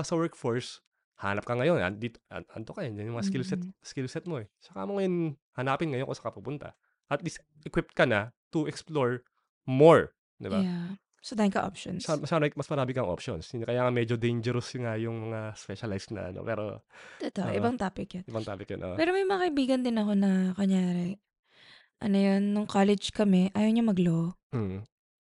[0.02, 0.82] sa workforce
[1.21, 3.71] hanap ka ngayon andito an, anto ka yan yung mga skill set Mm.
[3.80, 6.69] skill set mo eh saka mo ngayon hanapin ngayon kung saan ka pupunta
[7.08, 9.21] at least equipped ka na to explore
[9.63, 10.97] more di ba Yeah.
[11.21, 12.01] So, dahil ka options.
[12.01, 16.10] sa, sa mas marami kang options kaya nga medyo dangerous yung nga yung mga specialized
[16.17, 16.81] na ano pero
[17.21, 17.53] Totoo, Oo.
[17.53, 18.25] ibang topic yun.
[18.25, 18.97] ibang topic yun oh.
[18.97, 21.21] Pero may mga kaibigan din ako na, kanyari,
[22.01, 24.34] ano yun, nung college kami, ayaw niya mag-law.
[24.57, 24.81] mm.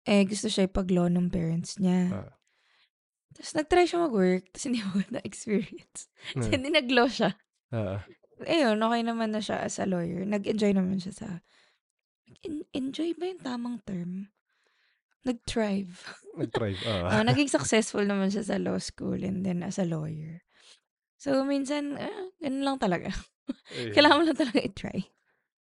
[0.02, 2.10] Eh, gusto siya ipag-law ng parents niya.
[2.10, 2.34] Ah.
[3.38, 6.08] Tapos nag-try siya mag-work, tapos hindi mo na-experience.
[6.40, 6.50] Mm.
[6.50, 7.36] hindi nag-law siya.
[7.76, 8.00] Ah.
[8.48, 10.24] Ayun, okay naman na siya as a lawyer.
[10.26, 11.28] Nag-enjoy naman siya sa...
[12.42, 14.32] En- enjoy ba yung tamang term?
[15.22, 15.94] Nag-thrive.
[16.34, 17.24] nag-thrive Ah, ah.
[17.24, 20.42] naging successful naman siya sa law school and then as a lawyer.
[21.22, 23.14] So, minsan, ah, ganun lang talaga.
[23.78, 23.94] Ayun.
[23.94, 25.00] Kailangan mo lang talaga i-try.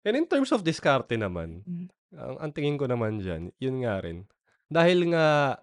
[0.03, 1.87] And in terms of diskarte naman, Mm.
[2.19, 4.27] ang, ang tingin ko naman dyan, yun nga rin.
[4.67, 5.57] Dahil nga,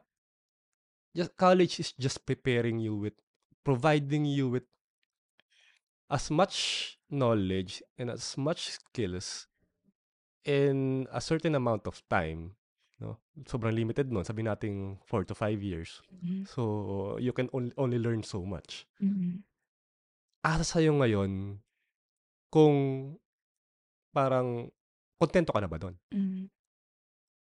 [1.12, 3.16] just, college is just preparing you with,
[3.60, 4.64] providing you with
[6.08, 6.56] as much
[7.12, 9.46] knowledge and as much skills
[10.44, 12.56] in a certain amount of time.
[13.02, 13.18] No?
[13.50, 14.22] Sobrang limited nun.
[14.22, 15.98] Sabi natin 4 to 5 years.
[16.22, 16.46] Mhm.
[16.46, 16.62] So,
[17.18, 18.86] you can only, only learn so much.
[19.02, 19.42] Mhm.
[20.46, 21.58] Asa sa'yo ngayon
[22.54, 22.76] kung
[24.14, 24.70] parang
[25.18, 25.98] kontento ka na ba doon?
[26.14, 26.46] Mhm.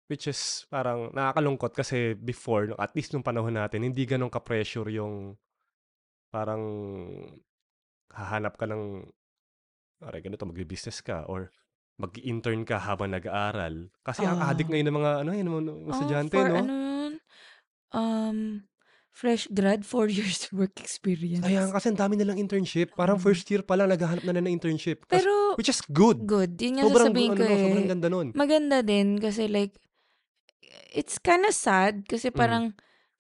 [0.07, 5.35] Which is parang nakakalungkot kasi before, at least nung panahon natin, hindi ganun ka-pressure yung
[6.31, 6.63] parang
[8.15, 9.03] hahanap ka ng
[10.07, 11.51] aray ganito, magbi-business ka or
[11.97, 13.89] mag-intern ka habang nag-aaral.
[14.01, 14.53] Kasi ang Ah.
[14.53, 16.57] addict ngayon ng mga ano yun, mga Oh, estudyante, for no?
[16.59, 17.13] ano yun?
[17.91, 18.39] Um,
[19.11, 21.41] fresh grad, four years work experience.
[21.41, 22.93] Kaya kasi ang dami nilang internship.
[22.93, 23.25] Parang Mm.
[23.25, 25.09] first year pa lang naghahanap na na ng internship.
[25.09, 26.29] Kas- Pero, which is good.
[26.29, 26.53] good.
[26.57, 27.63] Yun nga Sobrang, sasabihin ano, ko no, eh.
[27.65, 28.27] sobrang ganda nun.
[28.37, 29.73] Maganda din kasi like,
[30.93, 32.37] it's kinda sad kasi Mm.
[32.37, 32.65] parang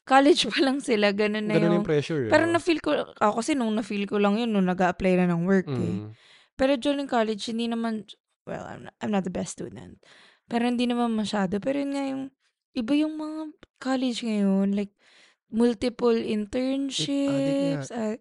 [0.05, 1.77] college pa lang sila, ganun na Ganun yung...
[1.81, 2.29] yung pressure.
[2.29, 2.53] eh, Pero no?
[2.55, 5.73] na-feel ko, ako kasi nung na-feel ko lang yun, nung nag-a-apply na ng work eh.
[5.97, 6.13] Mm.
[6.55, 8.05] Pero during college, hindi naman,
[8.47, 10.01] well, I'm not, I'm not the best student.
[10.47, 11.59] Pero hindi naman masyado.
[11.59, 12.25] Pero yun nga yung,
[12.73, 13.41] iba yung mga
[13.83, 14.95] college ngayon, like,
[15.51, 17.91] multiple internships.
[17.91, 18.19] ah,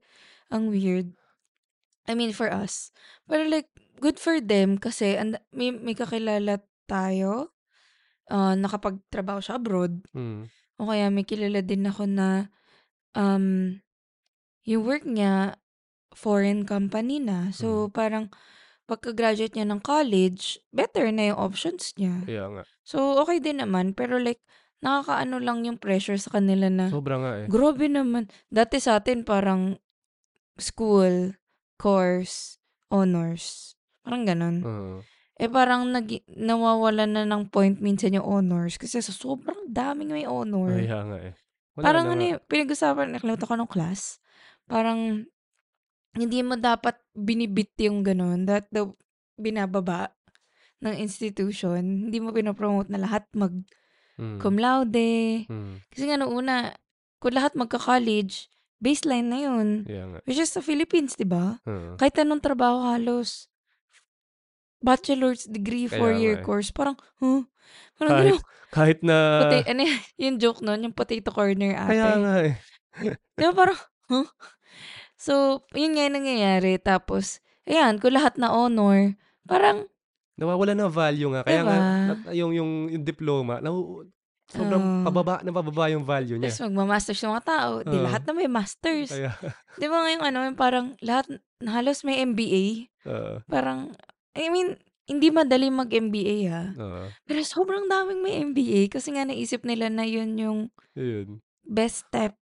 [0.49, 1.13] ang weird.
[2.05, 2.93] I mean, for us.
[3.25, 7.55] Pero like, good for them kasi and, may, may kakilala tayo
[8.29, 10.05] ah, nakapagtrabaho siya abroad.
[10.13, 10.49] Mm.
[10.75, 12.51] O kaya may kilala din ako na
[13.15, 13.79] um,
[14.67, 15.55] yung work niya,
[16.15, 17.51] foreign company na.
[17.55, 18.31] So, parang
[18.85, 22.21] pagka-graduate niya ng college, better na yung options niya.
[22.25, 22.63] Kaya nga.
[22.85, 23.97] So, okay din naman.
[23.97, 24.41] Pero like,
[24.85, 27.45] nakakaano lang yung pressure sa kanila na, Sobra nga eh.
[27.49, 28.29] grabe naman.
[28.53, 29.81] Dati sa atin parang
[30.61, 31.33] school,
[31.81, 32.61] course,
[32.93, 33.73] honors.
[34.05, 34.57] Parang ganun.
[34.61, 34.97] Oo.
[35.35, 40.23] Eh parang nag nawawalan na ng point minsan yung honors kasi sa sobrang daming may
[40.23, 40.79] honor.
[40.79, 41.33] Kaya nga eh.
[41.75, 44.23] Wala parang ano yung pinag-usapan, nakalimutan ko ng class.
[44.63, 45.27] Parang
[46.15, 48.47] hindi mo dapat binibit yung ganun.
[48.47, 48.89] That the
[49.35, 50.15] binababa
[50.79, 52.07] ng institution.
[52.07, 53.51] Hindi mo pinopromote na lahat mag
[54.15, 54.39] Mm.
[54.39, 55.43] cum laude.
[55.43, 55.75] Mm.
[55.91, 56.71] Kasi nga noong una,
[57.19, 58.47] kung lahat magka-college,
[58.79, 59.83] baseline na yun.
[59.83, 60.23] Nga.
[60.23, 61.59] Which is sa Philippines, di ba?
[61.67, 61.99] Oo.
[61.99, 63.51] Kahit anong trabaho halos,
[64.79, 66.43] bachelor's degree, Kaya four-year eh.
[66.47, 67.43] course, parang, huh?
[67.99, 68.39] Parang Kahit,
[68.71, 69.15] kahit na...
[69.43, 69.81] puti, ano
[70.15, 71.89] yung joke nun, yung potato corner ate.
[71.91, 72.53] Kaya nga eh.
[73.35, 74.27] Di ba parang, huh?
[75.25, 76.77] So, yun nga yung nangyayari.
[76.77, 79.17] Tapos, ayan, kung lahat na honor,
[79.49, 79.89] parang,
[80.37, 81.41] Nawawala na value nga.
[81.47, 82.07] Kaya nga, Diba?
[82.11, 84.03] nat- yung, yung, yung diploma, naw,
[84.45, 85.01] sobrang Oo.
[85.01, 86.53] pababa na pababa yung value niya.
[86.53, 88.05] Tapos magma-masters yung mga tao, 'di Oo.
[88.05, 89.09] lahat na may masters.
[89.09, 89.31] Kaya
[89.79, 91.25] 'Di ba ngayong ano, yung parang lahat
[91.65, 92.91] halos may MBA.
[93.09, 93.89] oo, Parang
[94.35, 96.63] I mean, hindi madali mag-MBA ha.
[96.77, 100.59] oo, Pero sobrang daming may MBA kasi nga naisip nila na yun yung
[100.93, 101.39] yun.
[101.65, 102.37] best step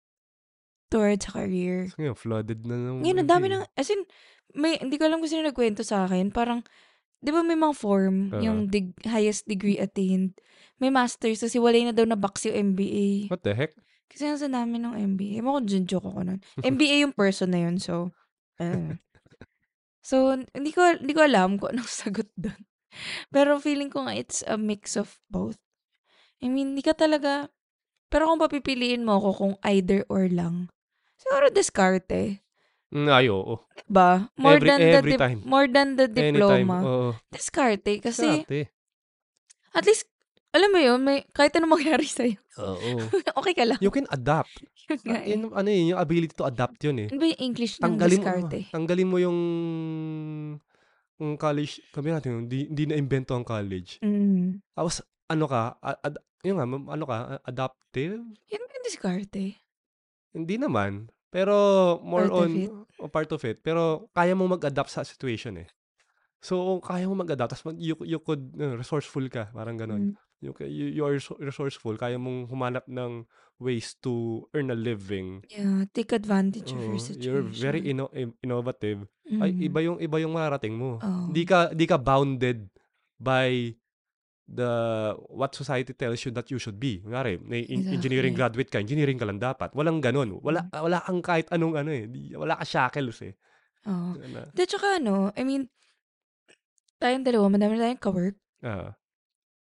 [0.93, 1.89] towards career.
[1.89, 3.55] So, ngayon flooded na ng Ngayon, ang dami MBA.
[3.57, 4.03] ng, as in,
[4.53, 6.29] may, hindi ko alam kung sino nagkwento sa akin.
[6.29, 6.61] Parang,
[7.25, 8.45] di ba may mga form, Oo.
[8.45, 10.37] yung dig, highest degree attained.
[10.77, 13.33] May masters, kasi walay na daw na box yung MBA.
[13.33, 13.73] What the heck?
[14.13, 15.41] Kasi nga sa namin ng MBA.
[15.41, 16.41] Ewan ko, dyan joke ako nun.
[16.77, 18.13] MBA yung person na yun, so,
[18.61, 19.01] ayun.
[20.03, 22.59] So, hindi ko, hindi ko alam kung anong sagot doon.
[23.33, 25.57] Pero feeling ko nga, it's a mix of both.
[26.43, 27.49] I mean, hindi ka talaga,
[28.11, 30.72] pero kung papipiliin mo ako kung either or lang,
[31.23, 32.43] siguro diskarte.
[32.91, 33.57] Mm, ay, oo.
[33.87, 34.29] Ba?
[34.37, 35.41] More Every- than the every dip- time.
[35.45, 36.35] more than the Anytime.
[36.35, 36.77] diploma.
[36.83, 37.09] Oo.
[37.31, 38.61] Diskarte kasi Dati.
[39.73, 40.11] at least
[40.53, 42.29] alam mo yun, may kahit ano mangyari sa
[42.61, 42.91] Oo.
[43.41, 43.81] okay ka lang.
[43.81, 44.53] You can adapt.
[44.93, 45.31] Yun nga Ah, eh.
[45.33, 47.09] yun, ano yun, yung ability to adapt yun eh.
[47.09, 48.59] Ano ba yung English ng Tanggalin mo, diskarte?
[48.69, 49.39] tanggalin mo yung
[51.17, 54.03] yung college, kami natin, hindi, hindi na-invento ang college.
[54.03, 54.59] Mm.
[54.75, 58.19] Tapos, ano ka, ad- yung nga, ano ka, adaptive?
[58.51, 59.62] Yan ba yung diskarte?
[60.33, 61.09] Hindi naman.
[61.29, 61.55] Pero,
[62.05, 62.51] more Part of on,
[62.99, 63.61] o part of it.
[63.61, 65.69] Pero, kaya mo mag-adapt sa situation eh.
[66.43, 67.57] So, kaya mo mag-adapt.
[67.57, 69.49] Tapos, mag- you, you could, uh, resourceful ka.
[69.49, 70.13] Parang ganon.
[70.13, 70.15] Mm.
[70.43, 71.95] You, you, you are reso- resourceful.
[71.95, 73.25] Kaya mong humanap ng
[73.63, 75.47] ways to earn a living.
[75.49, 77.23] Yeah, take advantage of Oo, your situation.
[77.23, 79.07] you're very inno- in- innovative.
[79.31, 79.67] Ay, Mm.
[79.71, 80.99] iba yung iba yung marating mo.
[80.99, 81.31] Oo.
[81.31, 82.67] Di ka di ka bounded
[83.17, 83.71] by
[84.47, 84.73] the
[85.29, 86.99] what society tells you that you should be.
[87.03, 88.39] Ngari, may in- engineering Exactly.
[88.39, 89.71] graduate ka, engineering ka lang dapat.
[89.73, 90.39] Walang ganun.
[90.43, 90.83] Wala Mm.
[90.83, 92.05] wala kang kahit anong ano eh.
[92.35, 93.35] Wala ka shackles eh.
[93.87, 94.15] Oo.
[94.15, 95.67] Ano, Di, tsaka ano, I mean,
[96.99, 98.37] tayong dalawa, madami na tayong ka-work.
[98.63, 98.95] ah,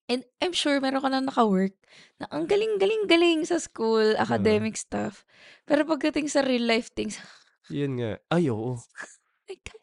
[0.09, 1.77] And I'm sure meron ka na naka-work
[2.17, 5.23] na ang galing-galing-galing sa school, academic stuff.
[5.69, 7.21] Pero pagdating sa real life things,
[7.69, 8.17] yun nga.
[8.33, 8.81] Ay, oo.
[9.49, 9.83] God.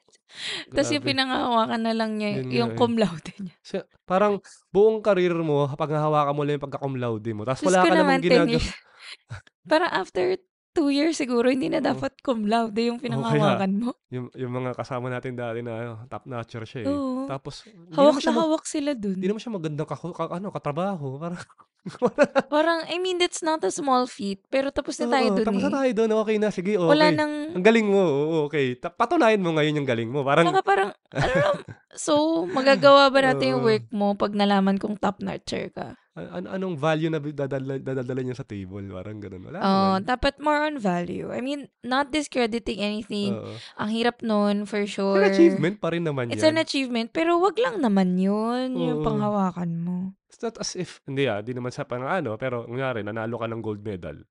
[0.68, 2.82] Tapos yung pinangahawakan na lang niya, Yun yung nga eh.
[2.82, 3.56] cum laude niya.
[3.62, 4.34] Sa- parang
[4.70, 7.44] buong karir mo, pag hawakan mo lang yung pagka-cum laude mo.
[7.44, 8.52] Tapos Diyos wala ko ka namang naman, 10 ginagawa.
[8.52, 8.68] years.
[9.66, 10.26] Parang after
[10.72, 11.88] two years siguro, hindi na Oo.
[11.88, 13.90] dapat cum laude yung pinanghawakan mo.
[14.08, 16.88] yung, yung mga kasama natin dati na ano, top notcher siya eh.
[16.88, 17.26] Oo.
[17.26, 19.16] Tapos, hindi Hawak naman siya na mag- hawak sila dun.
[19.16, 21.16] Hindi naman siya magandang ka, ka, ano, katrabaho.
[21.18, 21.40] Parang,
[22.54, 24.42] Parang, I mean, that's not a small feat.
[24.50, 25.76] Pero tapos na tayo Oo, dun tapos na eh.
[25.78, 26.12] tayo doon.
[26.26, 26.90] Okay na, sige, okay.
[26.90, 28.76] Wala nang, Ang galing mo, oo, okay.
[28.78, 30.26] Ta- Patunayan mo ngayon yung galing mo.
[30.26, 31.58] Parang, saka parang, ano lang,
[31.94, 33.70] so, magagawa ba natin yung Oo.
[33.70, 35.94] work mo pag nalaman kung top notcher ka?
[36.16, 38.88] An- an- anong value na dadala, dadala niya sa table?
[38.88, 39.44] Parang ganun.
[39.46, 40.08] Wala Oh, naman.
[40.08, 41.28] dapat more on value.
[41.30, 43.36] I mean, not discrediting anything.
[43.36, 43.52] Oo.
[43.78, 45.20] Ang hirap nun, for It's sure.
[45.20, 46.56] an achievement pa rin naman It's yan.
[46.56, 49.06] an achievement, pero wag lang naman yun, yung Oo.
[49.06, 49.98] panghawakan mo.
[50.26, 53.48] It's not as if, hindi ah, di naman sa pang ano, pero nangyari, nanalo ka
[53.48, 54.24] ng gold medal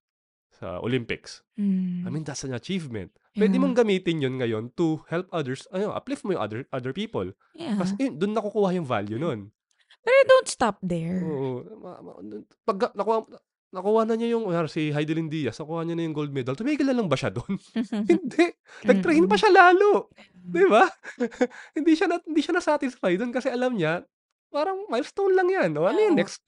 [0.50, 1.42] sa Olympics.
[1.56, 2.04] Mm.
[2.04, 3.10] I mean, that's an achievement.
[3.32, 3.62] Pwede Yeah.
[3.62, 7.34] mong gamitin yun ngayon to help others, ano, uplift mo yung other other people.
[7.52, 7.74] Yeah.
[7.74, 9.50] Kasi eh, doon nakukuha yung value nun.
[10.04, 11.24] Pero don't stop there.
[11.24, 11.64] Oo.
[11.80, 12.20] Ma- ma-
[12.68, 13.24] Pag nakuha,
[13.74, 16.94] nakuha na niya yung, si Heidelin Diaz, nakuha niya na yung gold medal, tumigil na
[16.94, 17.56] lang ba siya doon?
[18.12, 18.44] hindi.
[18.84, 20.12] Nag-train pa siya lalo.
[20.30, 20.84] Di ba?
[21.78, 24.04] hindi siya na, hindi siya na-satisfy doon kasi alam niya,
[24.52, 25.70] parang milestone lang yan.
[25.80, 26.22] O, ano yung Oo.
[26.22, 26.44] next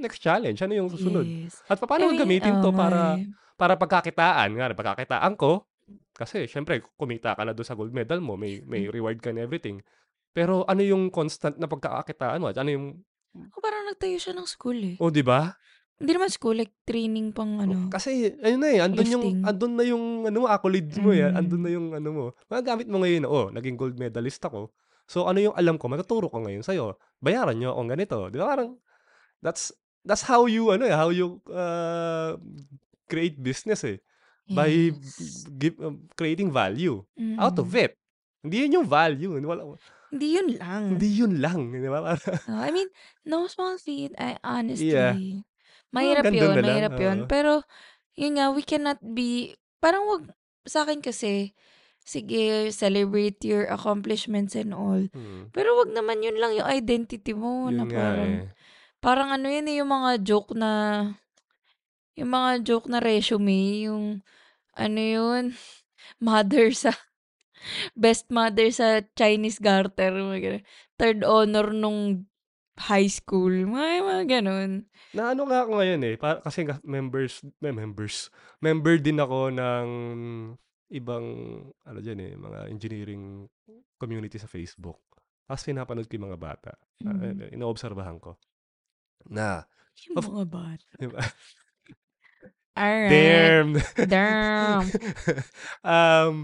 [0.00, 0.56] next challenge?
[0.64, 1.28] Ano yung susunod?
[1.28, 1.60] Yes.
[1.68, 3.28] At paano ko mean, gamitin to oo nga para eh.
[3.60, 4.48] para pagkakitaan?
[4.56, 5.68] Nga, pagkakitaan ko,
[6.16, 9.40] kasi syempre, kumita ka na doon sa gold medal mo, may, may reward ka and
[9.40, 9.84] everything.
[10.30, 12.48] Pero ano yung constant na pagkakakitaan mo?
[12.48, 12.86] Ano yung,
[13.30, 14.96] O, parang nagtayo siya ng school eh.
[14.98, 15.54] oh, di ba?
[16.00, 17.92] Hindi naman school, like training pang ano.
[17.92, 19.38] Kasi, ayun na eh, andun yung, Lifting.
[19.44, 21.28] andun na yung, ano mo, accolades mo eh.
[21.28, 21.36] Mm.
[21.36, 22.24] Andun na yung, ano mo.
[22.48, 24.72] Magagamit mo ngayon, oh, naging gold medalist ako.
[25.04, 26.96] So, ano yung alam ko, matuturo ko ngayon sa'yo.
[27.20, 28.16] Bayaran nyo akong ganito.
[28.32, 28.48] Di ba?
[28.48, 28.80] Parang,
[29.44, 32.40] that's, that's how you, ano eh, how you, uh,
[33.04, 34.00] create business eh.
[34.48, 35.44] By Yes.
[35.52, 37.04] give, um, creating value
[37.36, 37.84] out of Mm.
[37.86, 37.99] it.
[38.40, 39.32] Hindi yun yung value.
[39.38, 39.62] Wala,
[40.10, 40.82] Hindi yun lang.
[40.96, 41.60] hindi yun lang.
[41.70, 42.00] Di ba?
[42.02, 42.88] Parang, Oh, I mean,
[43.22, 44.10] no small feat.
[44.16, 44.90] I, honestly.
[44.90, 45.14] Yeah.
[45.90, 47.18] Mahirap ganda yun, na lang, mahirap yun.
[47.22, 47.28] oo.
[47.28, 47.52] Pero,
[48.14, 50.22] yun nga, we cannot be, parang wag,
[50.62, 51.52] sa akin kasi,
[52.00, 55.02] sige, celebrate your accomplishments and all.
[55.10, 57.68] hmm, Pero wag naman yun lang yung identity mo.
[57.68, 58.46] na yun nga parang, eh.
[59.02, 60.70] parang ano yun eh, yung mga joke na,
[62.14, 64.04] yung mga joke na resume, yung,
[64.74, 65.44] ano yun,
[66.22, 66.94] mother sa,
[67.92, 70.64] best mother sa Chinese garter, mga ganun.
[70.96, 72.28] third honor nung
[72.80, 74.70] high school, mga, mga ganun.
[75.12, 79.86] Na ano nga ako ngayon eh, pa, kasi members, may members, member din ako ng
[80.90, 81.26] ibang,
[81.84, 83.44] ano dyan eh, mga engineering
[84.00, 84.96] community sa Facebook.
[85.44, 86.72] Tapos pinapanood ko yung mga bata.
[87.04, 87.52] Uh, Mm.
[87.56, 88.36] Inoobserbahan ko.
[89.28, 89.64] Na,
[90.08, 90.86] Yung of mga bata.
[90.96, 91.20] di ba?
[92.80, 93.10] Alright.
[93.12, 93.70] Damn!
[94.08, 94.84] Damn.
[95.84, 96.34] um,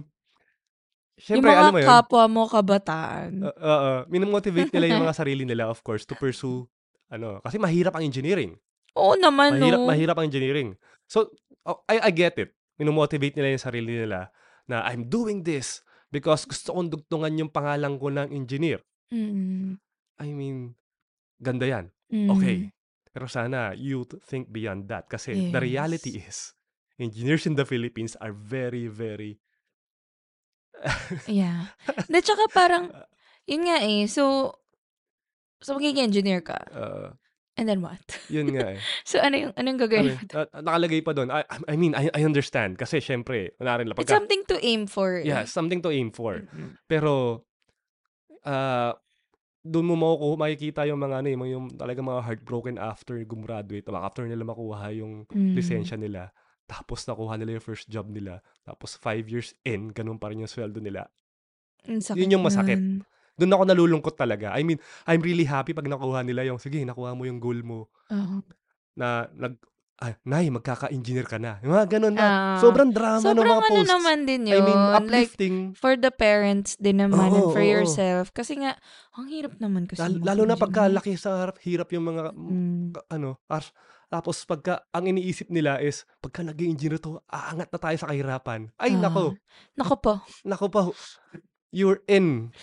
[1.16, 3.30] Yung Siyempre, alam mo mga yun, kapwa mo kabataan.
[3.40, 6.68] uh, oo, minomotivate nila yung mga sarili nila, of course, to pursue,
[7.08, 8.52] ano, kasi mahirap ang engineering.
[8.92, 9.88] Oo naman, Mahirap, no?
[9.88, 10.76] mahirap ang engineering.
[11.08, 11.32] So,
[11.64, 12.52] oh, I, I get it.
[12.76, 14.28] Minomotivate nila yung sarili nila
[14.68, 15.80] na I'm doing this
[16.12, 18.84] because gusto kong dugtungan yung pangalan ko ng engineer.
[19.08, 19.80] Mm.
[20.16, 20.76] I mean,
[21.38, 21.86] ganda yan.
[22.08, 22.28] Mm.
[22.30, 22.56] Okay.
[23.08, 26.28] Pero sana you th- think beyond that kasi the reality Yes.
[26.28, 26.38] is
[26.98, 29.40] engineers in the Philippines are very, very
[31.30, 31.74] Yeah.
[32.06, 32.90] De, tsaka parang,
[33.46, 34.06] yun nga eh.
[34.06, 34.54] So,
[35.60, 36.58] so magiging engineer ka.
[36.70, 37.14] uh,
[37.56, 38.02] And then what?
[38.28, 38.80] yun nga eh.
[39.08, 40.22] So, ano yung, ano yung Ano, gagawin eh, mo?
[40.28, 40.46] doon?
[40.52, 41.28] na- nakalagay pa doon.
[41.32, 44.56] I, I mean, I, I understand kasi syempre, wala rin lang It's pagka, something to
[44.60, 45.18] aim for.
[45.24, 45.48] yeah, eh.
[45.48, 46.44] something to aim for.
[46.86, 47.42] Pero,
[48.44, 48.92] ah,
[49.66, 54.22] doon mo makukuha, makikita yung mga ano, yung, yung talaga mga heartbroken after gumraduate, after
[54.22, 55.58] nila makuha yung Mm.
[55.58, 56.30] lisensya nila,
[56.66, 60.50] tapos nakuha nila yung first job nila, tapos five years in, ganun pa rin yung
[60.50, 61.06] sweldo nila.
[61.86, 62.76] Sakit Yun yung masakit.
[62.76, 63.06] nun.
[63.36, 64.50] Doon ako nalulungkot talaga.
[64.50, 67.86] I mean, I'm really happy pag nakuha nila yung, sige, nakuha mo yung goal mo,
[68.08, 68.40] Oo.
[68.94, 69.60] na, nag,
[69.96, 71.60] ah, Nay, magkaka-engineer ka na.
[71.60, 72.58] Yung mga ganun na, Ah.
[72.58, 73.92] sobrang drama ng Sobrang mga ano posts.
[73.92, 74.64] naman din I yun.
[74.64, 75.56] mean, like, uplifting.
[75.72, 77.68] for the parents din naman and Oo, for oo.
[77.70, 78.32] yourself.
[78.32, 78.72] Kasi nga,
[79.12, 82.84] ang hirap naman kasi Lalo, lalo na pagka laki sa harap, hirap yung mga, Mm.
[82.92, 83.68] ka- ano, ars,
[84.06, 88.70] tapos pagka, ang iniisip nila is, pagka nag engineer to, aangat na tayo sa kahirapan.
[88.76, 89.02] Ay, Ah.
[89.04, 89.34] nako,
[89.74, 90.12] Nako po.
[90.42, 90.80] nako pa,
[91.70, 92.54] you're in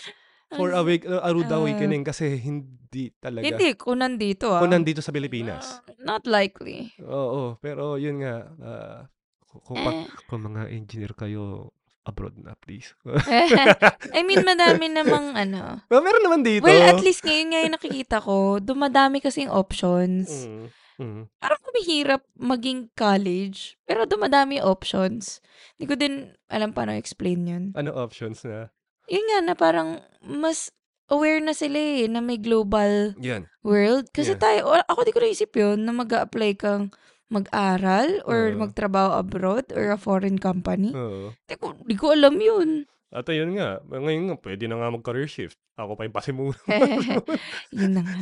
[0.50, 1.58] for a, wake, a rude ah.
[1.58, 3.44] awakening kasi hindi talaga.
[3.44, 4.62] Hindi, kung nandito ah.
[4.62, 5.82] Kung nandito sa Pilipinas.
[5.82, 6.94] Ah, not likely.
[7.02, 8.98] Oo, pero yun nga, ah,
[9.46, 10.06] kung, pa- Eh.
[10.26, 11.70] kung mga engineer kayo,
[12.04, 12.92] abroad na, please.
[14.12, 15.80] I mean, madami namang ano.
[15.88, 16.62] well, meron naman dito.
[16.62, 20.28] Well, at least ngayon nga yung nakikita ko, dumadami kasing options.
[20.44, 21.22] Mm, mm.
[21.38, 25.40] Parang kumihirap maging college, pero dumadami options.
[25.76, 26.14] Hindi ko din
[26.48, 27.64] alam paano explain yun.
[27.74, 28.70] Ano options na?
[29.10, 30.72] Yun nga na parang mas
[31.12, 33.44] aware na sila eh, na may global Yan.
[33.60, 34.08] world.
[34.10, 34.40] Kasi Yeah.
[34.40, 36.88] tayo, ako di ko naisip yun, na mag apply kang
[37.28, 38.60] mag-aral or Oo.
[38.62, 40.92] magtrabaho abroad or a foreign company.
[40.94, 41.34] Oo.
[41.48, 42.86] Di ko, di ko alam yun.
[43.14, 45.58] At ayun nga, ngayon nga, pwede na nga mag-career shift.
[45.78, 46.58] Ako pa yung pasimuno.
[47.78, 48.16] yun na nga.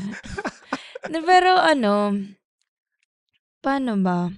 [1.09, 2.17] Pero ano,
[3.63, 4.29] paano ba?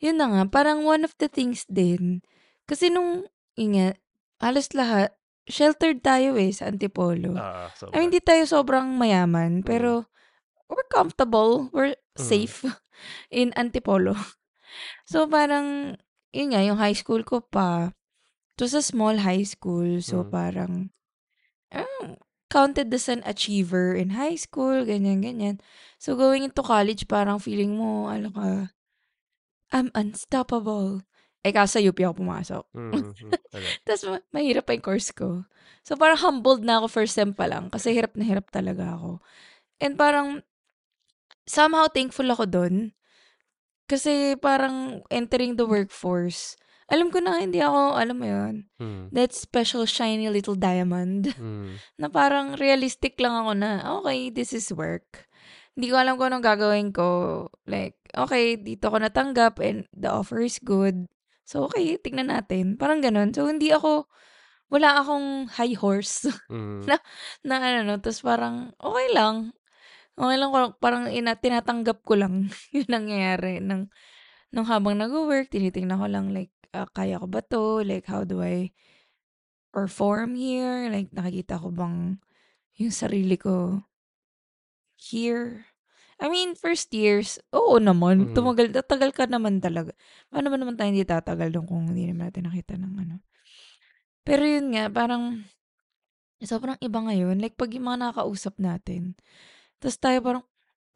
[0.00, 2.24] Yun na nga, parang one of the things din,
[2.64, 3.88] kasi nung, yun nga,
[4.40, 5.12] halos lahat,
[5.44, 7.36] sheltered tayo eh sa Antipolo.
[7.36, 10.08] ah, so, I mean, di tayo sobrang mayaman, pero
[10.72, 12.22] we're comfortable, we're Mm.
[12.22, 12.64] safe
[13.32, 14.16] in Antipolo.
[15.04, 15.96] So, parang,
[16.32, 17.92] yun nga, yung high school ko pa,
[18.56, 20.30] it was a small high school, so Mm.
[20.32, 20.72] parang,
[22.50, 25.62] counted as an achiever in high school, ganyan, ganyan.
[26.02, 28.74] So, going into college, parang feeling mo, ano ka,
[29.70, 31.06] I'm unstoppable.
[31.40, 32.64] Eh, kaso UP ako pumasok.
[32.74, 33.64] mm, mm, okay.
[33.86, 35.46] Tapos, ma- mahirap pa yung course ko.
[35.86, 37.72] So, parang humbled na ako first sem pa lang.
[37.72, 39.22] Kasi hirap na hirap talaga ako.
[39.80, 40.44] And parang,
[41.48, 42.74] somehow thankful ako doon.
[43.88, 46.54] Kasi parang entering the workforce,
[46.90, 51.30] alam ko na hindi ako, alam mo yun, Mm, that special shiny little diamond.
[51.38, 55.30] mm, Na parang realistic lang ako na, okay, this is work.
[55.78, 57.08] Hindi ko alam kung anong gagawin ko.
[57.64, 61.06] Like, okay, dito ko natanggap and the offer is good.
[61.46, 62.74] So, okay, tignan natin.
[62.74, 63.30] Parang ganun.
[63.30, 64.10] So, hindi ako,
[64.70, 66.86] wala akong high horse mm,
[67.46, 67.94] na ano, no.
[68.02, 69.54] Tapos parang, okay lang.
[70.18, 73.62] Okay lang, parang- parang ina, tinatanggap ko lang yung nangyayari.
[73.62, 73.88] Nang,
[74.50, 77.82] nung habang nag-work, tinitingnan ko lang, like, ah, kaya ko ba to?
[77.82, 78.70] Like, how do I
[79.74, 80.90] perform here?
[80.90, 82.18] Like, nakikita ko bang
[82.78, 83.84] yung sarili ko
[84.98, 85.70] here?
[86.20, 88.30] I mean, first years, oo naman.
[88.30, 88.34] Mm.
[88.36, 89.96] Tumagal, tatagal ka naman talaga.
[90.28, 93.16] Paano ba naman tayo hindi tatagal doon kung hindi naman natin nakita ng ano?
[94.20, 95.48] Pero yun nga, parang,
[96.44, 97.40] sobrang iba ngayon.
[97.40, 99.16] Like, pag yung mga nakakausap natin,
[99.80, 100.44] tapos tayo parang,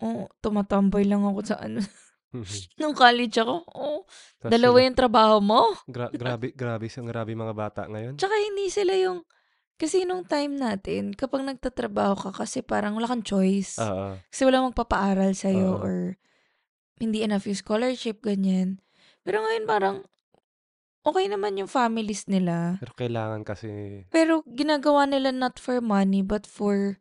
[0.05, 1.81] oh, tumatamboy lang ako sa ano.
[2.35, 2.75] mhm.
[2.77, 4.03] Nung college ako, oh,
[4.39, 5.63] Tas dalawa sila- yung trabaho mo.
[5.87, 8.19] gra- grabe, grabe, ang grabe mga bata ngayon.
[8.19, 9.23] Tsaka hindi sila yung,
[9.75, 13.79] kasi nung time natin, kapag nagtatrabaho ka, kasi parang wala kang choice.
[13.79, 14.19] Ah.
[14.29, 15.81] Kasi wala magpapaaral sa'yo Oo.
[15.81, 15.97] or
[16.97, 18.79] hindi enough yung scholarship, ganyan.
[19.23, 19.97] Pero ngayon parang,
[21.03, 22.79] okay naman yung families nila.
[22.79, 23.69] pero kailangan kasi,
[24.09, 26.99] Pero ginagawa nila not for money, but for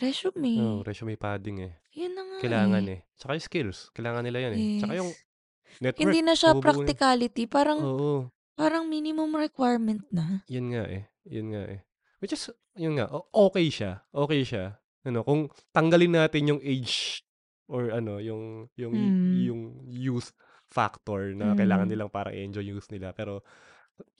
[0.00, 0.58] resume.
[0.58, 1.74] oh, resume padding eh.
[1.94, 2.92] Yun na nga Kailangan eh.
[2.92, 3.00] eh.
[3.14, 4.62] Tsaka yung skills, kailangan nila yan eh.
[4.78, 5.80] Tsaka yung Yes.
[5.80, 6.02] network.
[6.02, 7.42] Hindi na siya mabubuo practicality.
[7.46, 8.12] Parang, Oo,
[8.54, 10.42] parang minimum requirement na.
[10.46, 11.06] yun nga eh.
[11.24, 11.80] Yun nga eh.
[12.18, 14.02] Which is, yun nga, o- okay siya.
[14.10, 14.78] Okay siya.
[15.02, 17.20] Ano, kung tanggalin natin yung age
[17.66, 19.32] or ano, yung yung Mm.
[19.42, 20.32] yung youth
[20.66, 21.92] factor na kailangan Mm.
[21.92, 23.12] nilang para i-enjoy yung youth nila.
[23.12, 23.44] Pero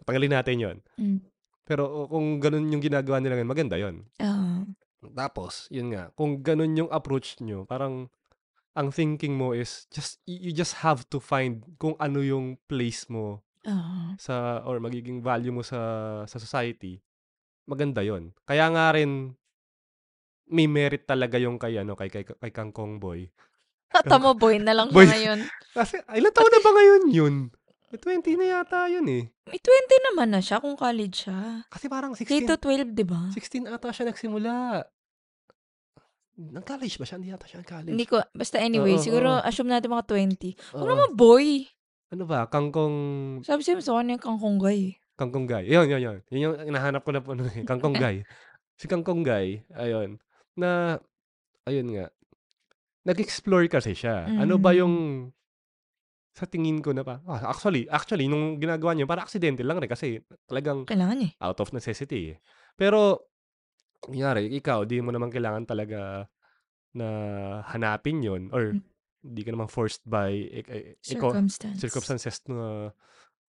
[0.03, 0.77] tanggalin natin 'yon.
[0.95, 1.19] Hmm.
[1.63, 4.05] Pero kung gano'n yung ginagawa nila ngayon, maganda 'yon.
[4.19, 4.69] Oo.
[5.13, 8.09] Tapos, yun nga, kung gano'n yung approach niyo, parang
[8.75, 13.39] ang thinking mo is just you just have to find kung ano yung place mo
[13.65, 14.19] Oo.
[14.19, 15.79] sa or magiging value mo sa
[16.27, 16.99] sa society.
[17.71, 18.35] Maganda 'yon.
[18.43, 19.31] Kaya nga rin
[20.51, 23.31] may merit talaga yung kay ano, kay kay kay Kangkong Boy.
[24.11, 25.07] Tama, boy na lang Boy.
[25.07, 25.47] ngayon.
[25.79, 27.35] Kasi ilang taon na ba ngayon yun?
[27.95, 29.31] May 20 na yata yun eh.
[29.47, 31.63] May 20 naman na siya kung college siya.
[31.71, 33.31] Kasi parang K 16, to 12, di ba?
[33.31, 34.83] 16 ata siya nagsimula.
[36.35, 37.17] Nag-college ba siya?
[37.17, 37.95] Hindi yata siya nag-college.
[37.95, 39.45] Hindi ko, basta anyway, Oo, siguro oo.
[39.47, 40.59] assume natin mga 20.
[40.75, 40.91] Huwag Oo.
[40.91, 41.47] naman boy.
[42.11, 42.51] Ano ba?
[42.51, 42.97] Kangkong
[43.47, 44.99] Sabi sa'yo, sa kanya yung kangkonggay.
[45.15, 45.71] Kangkong Guy.
[45.71, 46.19] Yun, yun, yun.
[46.27, 47.39] Yun yung hinahanap ko na po.
[47.39, 48.23] ano eh, Kangkong Guy.
[48.75, 50.19] Si Kangkong Guy, ayun,
[50.59, 50.99] na,
[51.63, 52.11] ayun nga,
[53.07, 54.27] nag-explore kasi siya.
[54.27, 54.79] Ano ba Mm.
[54.83, 54.95] yung,
[56.35, 59.87] sa tingin ko na pa, ah, actually, actually, nung ginagawa niya, para accidental lang rin
[59.87, 60.19] kasi
[60.51, 61.31] talagang Kailangan eh.
[61.39, 62.37] out of necessity eh.
[62.75, 63.31] Pero,
[64.05, 66.29] kunyari, ikaw, di mo naman kailangan talaga
[66.95, 67.09] na
[67.67, 68.83] hanapin yon or Mm.
[69.25, 71.79] hindi ka naman forced by ik- ikaw, Circumstance.
[71.81, 72.93] circumstances na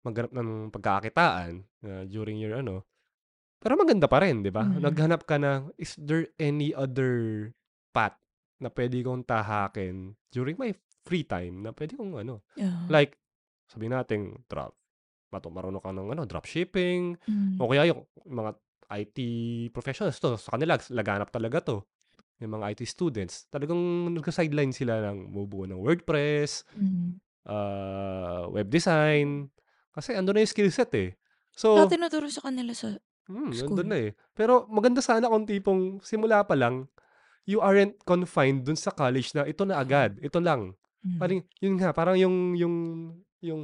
[0.02, 1.52] maghanap ng pagkakitaan
[1.82, 2.86] uh, during your ano.
[3.58, 4.62] Pero maganda pa rin, di ba?
[4.62, 4.80] Mm.
[4.80, 7.48] Naghanap ka na, is there any other
[7.90, 8.16] path
[8.60, 10.72] na pwede kong tahakin during my
[11.04, 12.44] free time na pwede kong ano.
[12.56, 12.88] Yeah.
[12.88, 13.16] Like,
[13.68, 14.76] sabihin natin, drop.
[15.32, 17.16] Mato, marunong ka ng ano, drop shipping.
[17.24, 17.56] Mm.
[17.58, 18.52] O kaya yung mga
[18.90, 19.18] IT
[19.72, 21.78] professionals to, sa kanila, laganap talaga to.
[22.42, 23.80] Yung mga IT students, talagang
[24.12, 27.20] nagka-sideline sila ng bubuo ng WordPress, Mm.
[27.48, 29.48] uh, web design.
[29.94, 31.14] Kasi ando na yung skill set eh.
[31.54, 32.98] So, Saka tinuturo sa kanila sa
[33.30, 33.78] hmm, school.
[33.78, 34.12] nandun na eh.
[34.34, 36.90] Pero maganda sana kung tipong simula pa lang,
[37.46, 40.74] you aren't confined dun sa college na ito na agad, ito lang.
[41.06, 41.20] Mm.
[41.20, 42.76] Parang, yun nga, parang yung, yung,
[43.44, 43.62] yung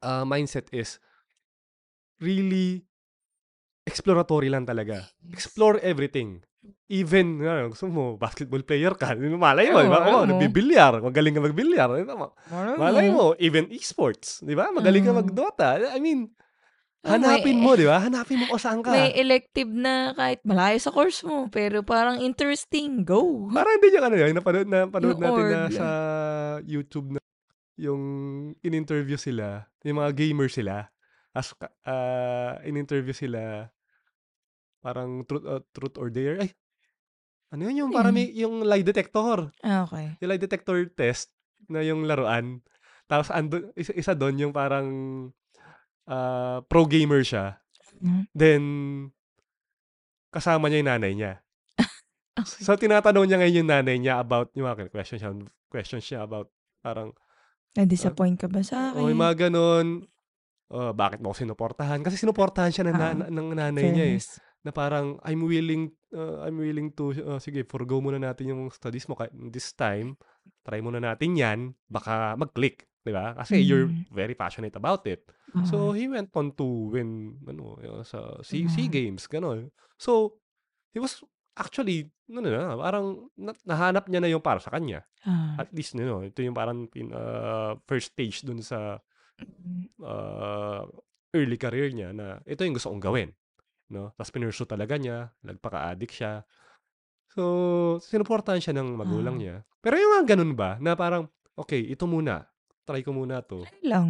[0.00, 0.96] uh, mindset is
[2.22, 2.86] really
[3.86, 5.06] exploratory lang talaga.
[5.30, 6.42] Explore everything.
[6.90, 9.98] Even, ano, gusto mo, basketball player ka, malay mo, Oo, di ba?
[10.10, 11.88] Oh, nagbibilyar, magaling ka magbilyar.
[11.94, 12.26] di ba?
[12.74, 14.74] Malay mo, even esports, di ba?
[14.74, 15.18] Magaling ka Oo.
[15.22, 15.78] mag-Dota.
[15.94, 16.34] I mean,
[17.06, 18.02] Oh, hanapin mo, di ba?
[18.02, 18.90] Hanapin mo kung saan ka.
[18.90, 23.06] May elective na kahit malayo sa course mo, pero parang interesting.
[23.06, 23.46] Go!
[23.54, 25.88] Parang hindi yung ano yun, napanood, napanood Yung natin na sa
[26.66, 27.22] YouTube na
[27.78, 28.02] yung
[28.58, 30.90] in-interview sila, yung mga gamer sila.
[31.30, 31.54] As,
[31.86, 33.70] uh, in-interview sila,
[34.86, 36.38] parang truth, uh, truth or dare.
[36.38, 36.54] Ay,
[37.50, 39.50] ano yun yung parang may, yung lie detector.
[39.66, 40.14] Ah, okay.
[40.22, 41.34] Yung lie detector test
[41.66, 42.62] na yung laruan.
[43.10, 44.86] Tapos ando, isa, isa doon yung parang
[46.06, 47.58] uh, pro gamer siya.
[47.98, 48.22] Mhm.
[48.30, 48.62] Then,
[50.30, 51.32] kasama niya yung nanay niya.
[52.36, 52.68] Okay.
[52.68, 55.32] So, tinatanong niya ngayon yung nanay niya about, yung mga question siya,
[55.72, 56.52] question siya about,
[56.84, 57.16] parang,
[57.72, 59.24] Na-disappoint ka ba sa oh, yung akin?
[59.24, 59.86] mga ganun,
[60.68, 62.04] oh, bakit mo ako sinuportahan?
[62.04, 64.20] Kasi sinuportahan siya ng, Ah, na- ng nanay niya eh.
[64.66, 69.06] Na parang, I'm willing, uh, I'm willing to, uh, sige, forgo muna natin yung studies
[69.06, 70.18] mo kahit this time.
[70.66, 71.58] Try muna natin yan.
[71.86, 72.82] Baka mag-click.
[73.06, 73.38] Di ba?
[73.38, 74.10] Kasi you're Mm.
[74.10, 75.22] very passionate about it.
[75.62, 78.90] So, he went on to win, ano, uh, sa SEA Mhm.
[78.90, 79.70] Games, gano'n.
[79.96, 80.42] So,
[80.90, 81.22] he was
[81.54, 85.06] actually, ano na, parang na- nahanap niya na yung para sa kanya.
[85.22, 85.62] Ah.
[85.62, 88.98] At least, you know, ito yung parang pin, uh, first stage dun sa
[89.38, 89.94] Mm.
[90.02, 90.84] uh,
[91.32, 93.30] early career niya na ito yung gusto kong gawin.
[93.86, 94.10] No?
[94.14, 96.42] Tapos pinursu talaga niya, nagpaka-addict siya.
[97.30, 97.42] So,
[98.00, 99.40] sinuportahan siya ng magulang Ah.
[99.40, 99.56] niya.
[99.78, 102.48] Pero yung mga ganun ba, na parang, okay, ito muna.
[102.82, 103.62] Try ko muna to.
[103.62, 104.08] Ano lang.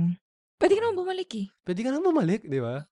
[0.57, 1.47] Pwede ka naman bumalik eh.
[1.61, 2.85] Pwede ka nang bumalik, di ba?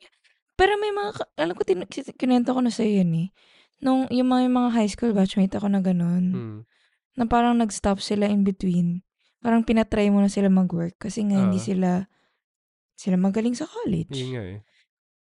[0.55, 3.28] Pero may mga, ka- alam ko, tin- ko na sa'yo yan eh.
[3.80, 6.61] Nung yung mga, yung mga high school batchmate ako na ganun, Hmm.
[7.16, 9.01] na parang nag-stop sila in between.
[9.41, 12.09] Parang pinatry mo na sila mag-work kasi nga hindi sila,
[12.97, 14.20] sila magaling sa Yun college.
[14.32, 14.59] nga eh.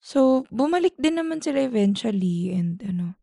[0.03, 3.14] So, bumalik din naman sila eventually and ano,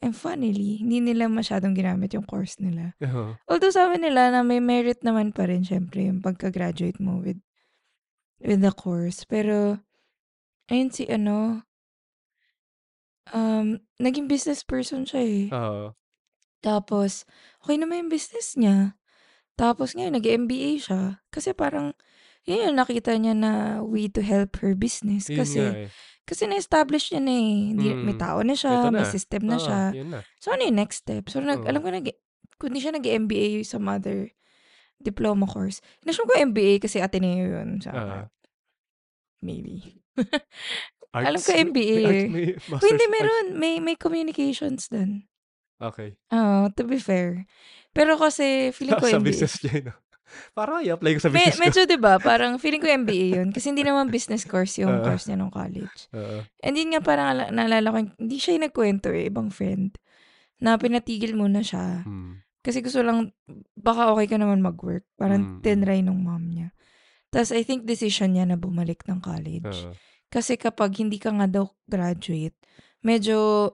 [0.00, 2.96] and funnily, hindi nila masyadong ginamit yung course nila.
[3.04, 3.36] Oo.
[3.44, 7.44] Although sabi nila na may merit naman pa rin syempre yung pagka-graduate mo with
[8.40, 9.28] with the course.
[9.28, 9.84] Pero,
[10.72, 11.68] ayun si ano,
[13.36, 15.44] um, naging business person siya eh.
[15.52, 15.92] Oo.
[16.64, 17.28] Tapos,
[17.60, 18.96] okay naman yung business niya.
[19.60, 21.02] Tapos ngayon, nag-MBA siya.
[21.28, 21.92] Kasi parang,
[22.48, 23.52] yun yung nakita niya na
[23.84, 25.28] way to help her business.
[25.28, 25.88] Yun nga Kasi, eh.
[26.24, 27.52] Kasi na-establish niya na eh.
[27.70, 28.18] Hindi, May Mm.
[28.18, 29.08] tao na Ito siya, may na.
[29.08, 29.80] system na Oo, siya.
[29.92, 30.20] yun na.
[30.36, 31.28] So, ano yung next step?
[31.28, 31.68] So, nag, Oo.
[31.68, 32.06] alam ko, nag,
[32.56, 34.32] kung di siya nag-MBA sa mother
[34.96, 35.84] diploma course.
[36.02, 37.76] Nasyon ko MBA kasi Ateneo yun.
[37.78, 38.24] Sa, Ah.
[39.38, 40.00] maybe.
[41.12, 41.26] Arts?
[41.28, 43.14] Alam ko May- MBA May, arts, may master's hindi arts.
[43.14, 45.28] meron, may, may communications dun.
[45.78, 46.16] Okay.
[46.30, 47.44] Oo, to be fair.
[47.92, 49.26] Pero kasi feeling ko Sa MBA.
[49.28, 49.94] business niya, 'no?
[50.52, 51.62] Parang i-apply ko sa Me business ko.
[51.62, 55.04] medyo 'di ba, parang feeling ko MBA 'yun kasi hindi naman business course yung Oo.
[55.04, 56.06] course niya nung college.
[56.12, 56.44] Oo.
[56.60, 59.96] And yun nga parang ala naalala ko hindi siya yung nagkuwento, eh, ibang friend,
[60.58, 62.40] na pinatigil muna siya Hmm.
[62.60, 63.34] kasi gusto lang
[63.74, 65.62] baka okey ka naman mag-work, parang Mm, mm.
[65.62, 66.72] tinry nung mom niya.
[67.28, 69.84] Ta's I think decision niya na bumalik ng college.
[69.84, 69.92] Oo.
[70.30, 72.54] Kasi kapag hindi ka nga daw graduate,
[73.02, 73.70] medyo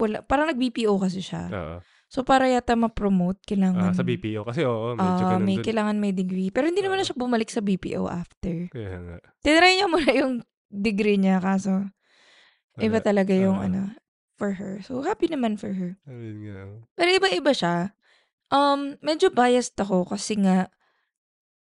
[0.00, 1.46] wala parang nag-BPO kasi siya.
[1.52, 1.76] Oo.
[2.12, 5.64] So, para yata ma-promote Ah, kailangan sa BPO kasi oo, medyo ah, gano'n may dun.
[5.64, 6.52] kailangan may degree.
[6.52, 7.08] Pero hindi naman na Oo.
[7.08, 8.68] siya bumalik sa BPO after.
[8.68, 9.16] Kaya nga.
[9.40, 10.34] Tinry niya muna yung
[10.68, 11.88] degree niya kaso
[12.76, 13.04] iba Wala.
[13.04, 13.64] talaga yung Oo.
[13.64, 13.82] ano,
[14.36, 14.84] for her.
[14.84, 15.96] So, happy naman for her.
[16.04, 16.64] Ayun nga.
[17.00, 17.96] Pero iba-iba siya.
[18.52, 20.68] Um, medyo biased ako kasi nga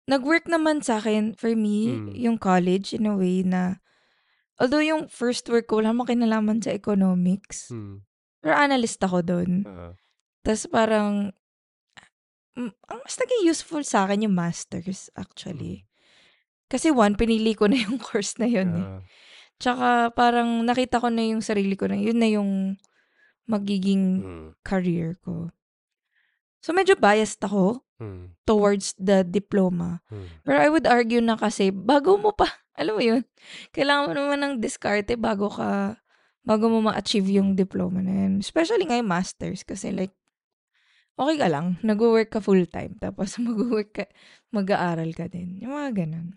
[0.03, 2.11] nag-work naman sa'kin, for me, Hmm.
[2.11, 3.79] yung college in a way na
[4.59, 8.03] although yung first work ko wala namang kinalaman sa economics, Hmm.
[8.43, 9.63] pero analyst ako dun.
[9.63, 9.95] Oo.
[10.43, 11.31] Ta's parang
[12.53, 15.87] hmm, ang mas naging useful sa'kin yung masters actually.
[16.67, 18.85] Kasi one, pinili ko na yung course na yun, eh.
[18.85, 18.99] Oo.
[19.61, 22.75] Tsaka parang nakita ko na yung sarili ko na yun na yung
[23.45, 24.49] magiging Hmm.
[24.65, 25.53] career ko.
[26.63, 28.35] So, medyo biased ako Hmm.
[28.43, 30.01] towards the diploma.
[30.09, 30.27] Hmm.
[30.43, 33.21] Pero I would argue na kasi bago mo pa alam mo yun,
[33.71, 36.01] kailangan mo naman ng diskarte bago ka
[36.43, 38.41] bago mo ma-achieve yung diploma na yun.
[38.43, 40.11] Especially nga yung masters kasi like
[41.19, 44.05] okey ka lang, nagwo-work ka full-time tapos magwo-work ka
[44.53, 46.33] mag-aaral ka din, yung mga gano'n.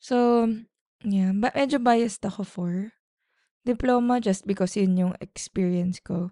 [0.00, 0.48] So,
[1.04, 2.72] yeah, ba medyo biased ako for
[3.64, 6.30] diploma just because yun yung experience ko.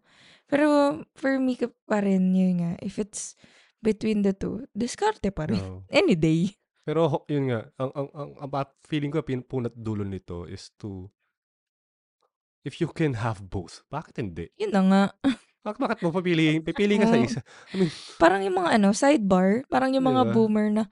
[0.53, 3.33] Pero for me ka pa rin yun nga, if it's
[3.81, 5.61] between the two, diskarte pa rin.
[5.61, 5.89] Oo.
[5.93, 6.53] Any day.
[6.85, 11.09] Pero yun nga, ang ang ang ang feeling ko pin punot dulo nito is to
[12.63, 14.51] if you can have both, bakit hindi?
[14.61, 15.03] Yun na nga.
[15.63, 17.39] Bak bakit mo papiliin pipili ka sa isa?
[17.71, 20.33] I mean Parang yung mga ano, sidebar, parang yung mga ba?
[20.35, 20.85] boomer na,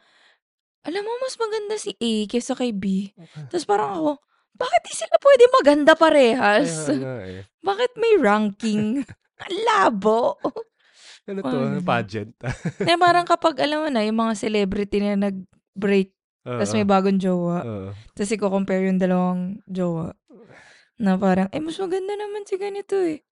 [0.87, 3.11] alam mo mas maganda si A kaysa kay B.
[3.51, 4.13] Tapos parang ako,
[4.55, 6.71] bakit di sila pwede maganda parehas?
[6.91, 7.43] nga, eh.
[7.67, 9.03] Bakit may ranking?
[9.67, 10.39] Labo.
[11.27, 11.83] Ano 'to, gano'n.
[11.87, 12.33] pageant?
[12.87, 16.15] Na parang kapag alam mo na yung mga celebrity na nag-break
[16.47, 16.91] ta's may Oo.
[16.91, 17.91] bagong jowa, Oo.
[18.17, 20.15] ta's iko-compare yung dalawang jowa,
[20.99, 23.23] na parang, eh, mas maganda naman si ganito, eh.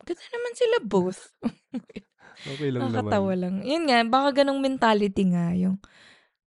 [0.00, 1.20] Maganda naman sila both.
[2.56, 3.40] Okey lang Nakakatawa naman.
[3.40, 3.54] lang.
[3.68, 5.76] Yun nga, baka gano'ng mentality nga yung,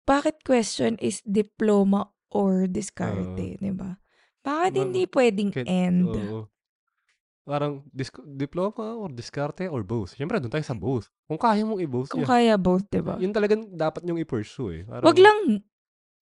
[0.06, 3.98] bakit question is diploma or diskarte, 'di ba?
[4.46, 6.06] Bakit Ma hindi puwedeng ket and?
[6.06, 6.46] oo.
[7.46, 10.14] Parang disk diploma or diskarte or both.
[10.14, 11.10] Siyempre dun tayo sa both.
[11.26, 12.30] Kung kaya mong i-both, Kung yeah.
[12.30, 13.18] kaya both, 'di ba?
[13.18, 14.84] Yun talagang dapat niyong i-pursue, eh.
[14.86, 15.40] Wag Parang lang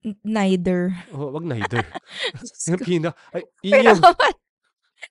[0.07, 0.95] n neither.
[1.15, 1.83] Oo, wag neither.
[2.71, 4.03] Yung pina ay yun yung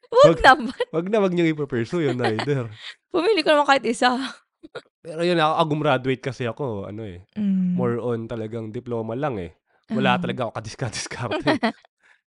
[0.07, 0.75] naman, wag wag naman.
[0.91, 2.69] wag na wag niyong i-pu-pursue yung neither.
[3.13, 4.15] Pumili ka naman kahit isa.
[4.99, 7.77] Pero yun, ako ah, gumraduate kasi ako ano, eh, Hmm.
[7.77, 9.53] more on talagang diploma lang, eh.
[9.87, 10.21] Wala Oo.
[10.21, 11.45] talaga ako kadiska-diskarte.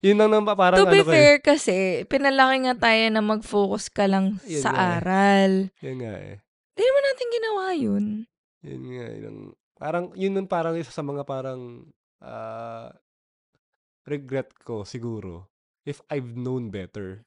[0.02, 1.78] Yun lang naman parang To be ano ko, eh fair kasi,
[2.10, 4.90] pinalaki nga tayo na mag-focus ka lang Yun sa nga, eh.
[4.98, 5.52] aral.
[5.84, 6.36] Yun nga, eh.
[6.74, 8.06] Di naman natin ginawa yun.
[8.66, 9.40] Yun nga, yun ang
[9.78, 11.86] parang yun yung parang isa sa mga parang,
[12.18, 12.90] ah,
[14.08, 15.52] regret ko siguro,
[15.84, 17.22] if I've known better.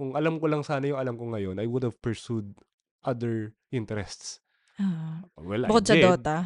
[0.00, 2.56] Kung alam ko lang sana yung alam ko ngayon, I would have pursued
[3.04, 4.40] other interests.
[4.80, 5.28] Oo.
[5.44, 6.04] Well, I Bukod sa did.
[6.08, 6.36] Dota?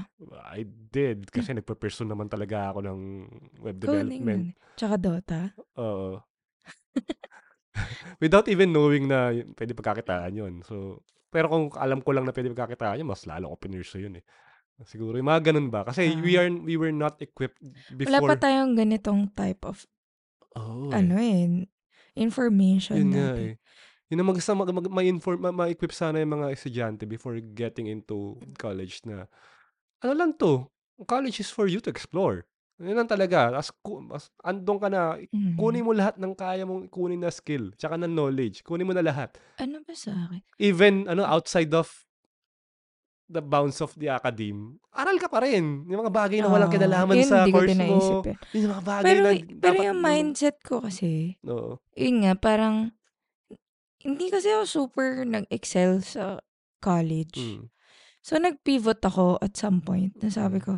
[0.50, 3.00] I did kasi nagpu-pursue naman talaga ako ng
[3.62, 4.50] web development.
[4.50, 4.74] nun, eh.
[4.74, 5.40] Tsaka Dota?
[5.78, 6.18] Oo.
[8.22, 10.66] Without even knowing na yun puwede pagkakitaan yun.
[10.66, 14.18] So, pero kung alam ko lang na puwede pagkakitaan yun, mas lalo ko pinursue yun,
[14.18, 14.24] eh.
[14.82, 15.86] Siguro yung mga gano'n ba?
[15.86, 16.42] Kasi we Ah.
[16.42, 19.86] are we were not equipped Wala pa before tayong ganitong type of
[20.58, 21.46] Oo, ano, eh.
[21.46, 21.66] eh,
[22.16, 23.40] information Yun nga, dati.
[23.40, 23.56] eh.
[24.12, 28.36] Yun ang magsa mag mag ma-inform ma ma-equip sana yung mga estudyante before getting into
[28.60, 29.26] college na,
[30.04, 30.68] ano lang 'to,
[31.08, 32.46] college is for you to explore.
[32.82, 33.70] Yun lang talaga, as
[34.14, 35.56] as andun ka na, Mhm.
[35.58, 39.04] kunin mo lahat ng kaya mong kunin na skill, tsaka ng knowledge, kunin mo na
[39.06, 39.36] lahat.
[39.58, 40.42] Ano ba sa'kin?
[40.58, 42.03] Even ano, outside of
[43.26, 45.88] the bounds of the academe, aral ka pa rin.
[45.88, 48.20] Yung mga bagay na walang Oo, kinalaman yun sa course mo.
[48.52, 51.80] yung mga bagay Pero na pero dapat yung mindset ko kasi, Oo.
[51.96, 52.92] yun nga parang,
[54.04, 56.44] hindi kasi ako super nag-excel sa
[56.84, 57.40] college.
[57.40, 57.72] Hmm.
[58.20, 60.66] So, nag-pivot ako at some point na sabi Hmm.
[60.68, 60.74] ko,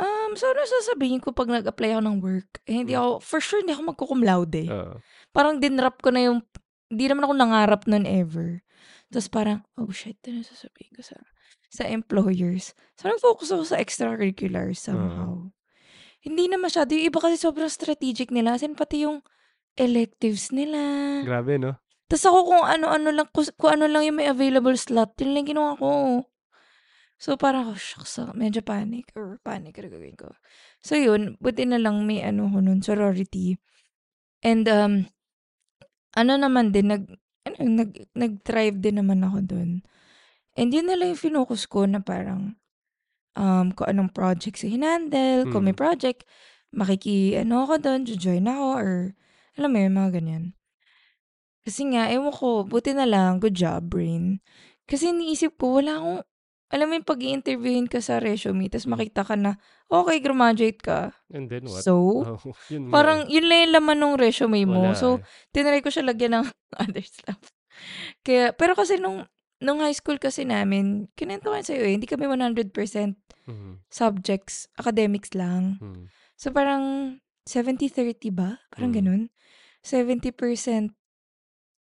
[0.00, 3.04] um, so ano sasabihin ko 'pag nag-apply ako ng work, eh, hindi Hmm.
[3.04, 4.64] ako for sure hindi ako magko-cum laude.
[4.72, 4.96] Oo.
[5.30, 6.40] Parang dinrap ko na yung
[6.88, 8.60] hindi naman ako nangarap nun ever.
[9.12, 11.16] Tapos parang, oh shit, ano sasabihin ko sa
[11.72, 12.76] sa employers?
[13.00, 15.48] So, nag-focus ako sa extracurriculars somehow.
[16.20, 19.24] Hindi na masyado, yung iba kasi sobrang strategic nila, as in pati yung
[19.80, 20.78] electives nila.
[21.24, 21.80] Grabe 'no?
[22.12, 25.48] Tas ako kung ano-ano lang, kus kung ano lang yung may available slot, yun lang
[25.48, 26.22] ginawa ko.
[27.16, 30.34] So, parang ako, shucks, medyo panic or panic, ano gagawin ko?
[30.84, 33.56] So, yun, buti na lang may ano ko nun, sorority.
[34.42, 35.06] And, um,
[36.18, 37.06] ano naman din, nag,
[37.46, 39.86] ano, nag, nag-thrive din naman ako dun.
[40.56, 42.60] And yun na lang yung finocus ko na parang,
[43.36, 45.80] um, kung anong projects yung hinandle, kung may Mm.
[45.80, 46.28] project,
[46.72, 48.92] makiki, ano ako dun, join ako, or,
[49.56, 50.44] alam mo yun, mga ganyan.
[51.62, 54.42] Kasi nga, ewan ko, buti na lang, good job, brain.
[54.84, 56.20] Kasi iniisip ko, wala akong,
[56.72, 61.12] alam mo yung pag interviewin ka sa resume, tapos makita ka na, okay, graduate ka.
[61.30, 61.80] And then what?
[61.86, 61.94] So,
[62.26, 62.92] Oh, yun nga eh.
[62.92, 64.90] parang, yun lang yung laman ng resume mo.
[64.90, 65.24] Wala So, eh.
[65.54, 66.46] tinry ko siya lagyan ng
[66.82, 67.40] other stuff.
[68.26, 69.24] Kaya, pero kasi nung,
[69.62, 73.14] nung high school kasi namin, kinento ko sa'yo eh, hindi kami 100%
[73.46, 73.86] Mhm.
[73.88, 75.78] subjects, academics lang.
[75.78, 76.10] Mm.
[76.34, 78.58] So, parang 70-30 ba?
[78.74, 78.98] Parang Mm.
[78.98, 79.22] ganun.
[79.82, 80.94] 70%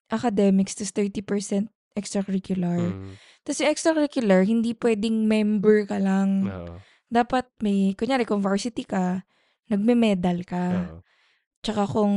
[0.09, 2.93] academics, tas 30% extracurricular.
[2.93, 3.17] Mm.
[3.43, 6.47] Tas yung extracurricular, hindi pwedeng member ka lang.
[6.47, 6.77] Oo.
[7.11, 9.25] Dapat may, kunyari, kung varsity ka,
[9.67, 10.65] nagme-medal ka.
[10.87, 10.99] Oo.
[11.61, 12.15] Tsaka kung,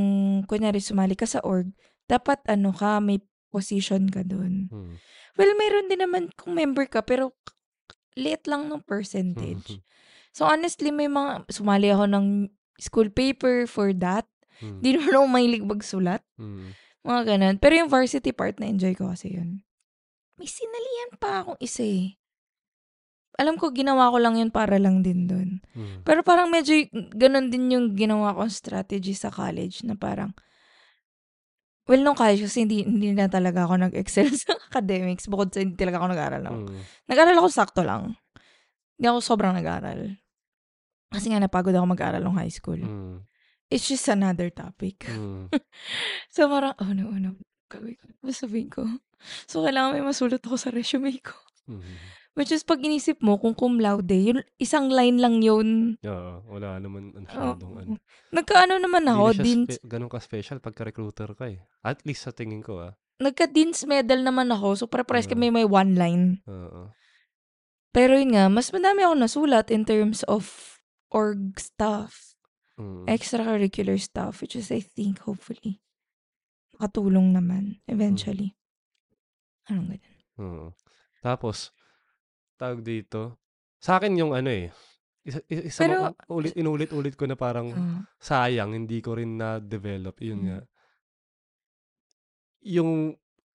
[0.48, 1.68] kunyari, sumali ka sa org,
[2.08, 3.20] dapat ano ka, may
[3.54, 4.66] position ka dun.
[4.74, 4.98] Mm.
[5.38, 7.38] Well, meron din naman kung member ka, pero
[8.18, 9.78] liit lang ng percentage.
[10.34, 12.26] So, honestly, may mga, sumali ako ng
[12.82, 14.26] school paper for that.
[14.58, 14.78] Mm.
[14.82, 16.26] Di naman ako mahilig magsulat.
[16.34, 16.74] Mm.
[17.06, 17.56] Mga ganun.
[17.62, 19.62] Pero yung varsity part, na-enjoy ko kasi yun.
[20.34, 22.18] May sinalihan pa akong isa eh.
[23.38, 25.62] Alam ko, ginawa ko lang yun para lang din dun.
[25.70, 26.02] Mm.
[26.02, 30.34] Pero parang medyo y- ganun din yung ginawa kong strategy sa college na parang,
[31.84, 35.76] well, nung college kasi hindi, hindi na talaga ako nag-excel sa academics bukod sa hindi
[35.76, 36.42] talaga ako nag-aral.
[36.42, 36.52] No?
[36.64, 36.80] Mm.
[37.08, 38.16] Nag-aral ako sakto lang.
[38.96, 40.16] Hindi ako sobrang nag-aral.
[41.12, 42.80] Kasi nga napagod ako mag-aral nung high school.
[42.80, 43.22] Mm.
[43.68, 45.08] It's just another topic.
[45.08, 45.48] Mm.
[46.34, 47.38] So parang, oh no, oh no.
[47.70, 48.06] Gagawin ko.
[48.32, 48.82] Sabihin ko?
[49.48, 51.36] So kailangan may masulat ako sa resume ko.
[51.70, 51.94] Mm.
[52.34, 55.94] Which is pag inisip mo, kung cum laude, yun, isang line lang yun.
[56.02, 57.22] Oo, wala naman Oo.
[57.22, 57.94] masyadong ano.
[58.34, 61.62] Nagkaano naman Hindi ako, na siya din, spe- ganun ka-special pagka recruiter ka eh.
[61.80, 62.92] At least sa tingin ko ah.
[63.14, 64.74] nagka-dean's medal naman ako.
[64.74, 65.32] So pare-pares Oo.
[65.32, 66.42] kami may one line.
[66.50, 66.90] Oo.
[67.94, 70.50] Pero yun nga, mas madami ako nasulat in terms of
[71.14, 72.34] org stuff,
[72.74, 73.06] Mm.
[73.06, 75.78] extracurricular stuff, which is I think, hopefully,
[76.74, 78.58] makatulong naman eventually.
[79.70, 80.18] Anong ganun?
[80.42, 80.66] Oo.
[81.22, 81.70] Tapos,
[82.54, 83.38] tawag dito,
[83.76, 84.70] sa akin yung ano eh,
[85.22, 88.00] isa, isa, Pero- ma- ulit, inulit-ulit ko na parang Ah.
[88.16, 90.20] sayang, hindi ko rin na-develop.
[90.20, 90.46] Yun Mm.
[90.46, 90.58] nga.
[92.62, 93.12] Yung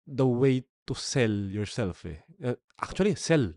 [0.03, 2.21] the way to sell yourself eh.
[2.39, 3.53] Uh, actually, sell.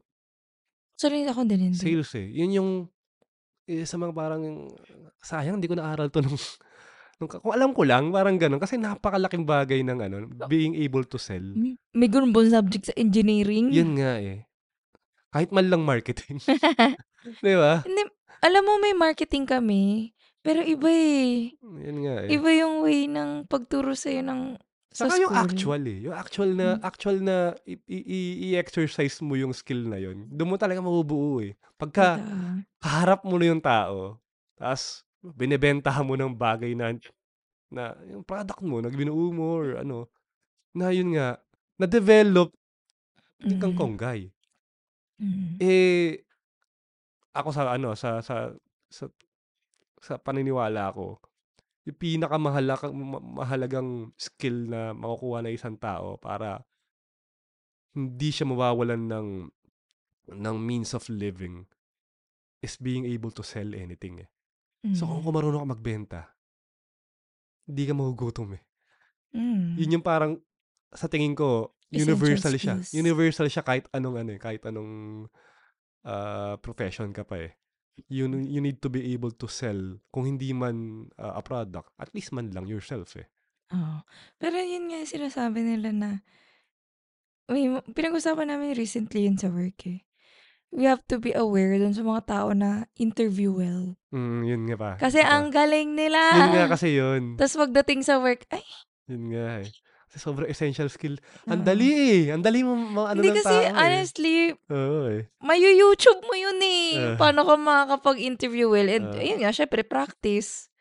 [0.96, 1.78] Sorry, ako din hindi.
[1.78, 2.28] Sales eh.
[2.34, 2.70] Yun yung
[3.66, 4.72] isa mga parang
[5.20, 6.40] sayang, hindi ko naaral to nung,
[7.18, 8.58] nung kung alam ko lang, parang ganun.
[8.58, 10.16] Kasi napakalaking bagay ng ano,
[10.48, 11.44] being able to sell.
[11.44, 13.70] M- May ganun bang subject sa engineering?
[13.70, 14.48] Yun nga eh.
[15.38, 16.42] Kahit man lang marketing.
[17.46, 17.86] Di ba?
[17.86, 18.02] Hindi,
[18.42, 20.10] alam mo may marketing kami,
[20.42, 21.54] pero iba eh.
[21.62, 22.34] Yun nga eh.
[22.34, 24.58] Iba yung way ng pagturo sa'yo ng
[24.90, 25.46] sa Saka yung school.
[25.46, 25.98] actual eh.
[26.02, 26.82] Yung actual na, Mm.
[26.82, 27.38] actual na
[27.86, 30.26] i-exercise mo yung skill na yun.
[30.26, 31.54] Doon mo talaga mabubuo eh.
[31.78, 32.66] Pagka Totoo.
[32.82, 34.18] kaharap mo na yung tao,
[34.58, 36.98] tapos binebentahan mo ng bagay na,
[37.70, 40.10] na yung product mo, nagbinuo mo or ano,
[40.74, 41.38] na yun nga,
[41.78, 42.50] na-develop
[43.46, 43.82] yung kang Mm.
[43.84, 44.20] konggay.
[45.18, 45.58] Mm.
[45.58, 46.22] Eh,
[47.34, 48.54] ako sa ano, sa, sa,
[48.90, 49.06] sa,
[49.98, 51.18] sa paniniwala ko,
[51.88, 56.62] yung pinakamahalagang ma- mahalagang skill na makukuha ng isang tao para
[57.96, 59.30] hindi siya mawawalan ng
[60.38, 61.64] ng means of living
[62.60, 64.30] is being able to sell anything eh.
[64.94, 65.34] So kung Mm.
[65.34, 66.22] marunong ka magbenta,
[67.66, 68.64] hindi ka magugutom eh.
[69.34, 69.80] Mm.
[69.80, 70.34] Yun yung parang
[70.92, 72.76] sa tingin ko universal siya.
[72.80, 72.92] skills.
[72.92, 75.26] Universal siya kahit anong ano eh, kahit anong
[76.04, 77.52] ah, profession ka pa eh.
[78.14, 82.12] You, you need to be able to sell kung hindi man ah, a product, at
[82.14, 83.28] least man lang yourself eh.
[83.76, 84.00] Oo.
[84.40, 86.10] Pero yun nga yung sinasabi nila na,
[87.48, 90.04] may, pinag-usapan namin recently yun sa work eh.
[90.68, 93.96] We have to be aware dun sa mga tao na interview well.
[94.12, 94.92] Mm, yun nga pa.
[95.00, 95.40] Kasi pa.
[95.40, 96.20] ang galing nila.
[96.36, 97.40] Yun nga kasi yun.
[97.40, 98.68] Tapos pagdating sa work, ay,
[99.08, 99.72] Yun nga eh.
[100.18, 101.22] Kasi sobrang essential skill.
[101.46, 101.68] Ang Oo.
[101.68, 102.34] dali eh.
[102.34, 103.70] Ang dali mo mga ano Hindi ng kasi, tao eh.
[103.72, 104.36] honestly,
[104.68, 105.22] Oo eh.
[105.40, 106.90] mayu YouTube mo yun eh.
[106.98, 107.16] Ah.
[107.16, 108.90] Paano ka makakapag-interview well.
[108.90, 109.22] And Ah.
[109.22, 110.74] yun nga, syempre, practice.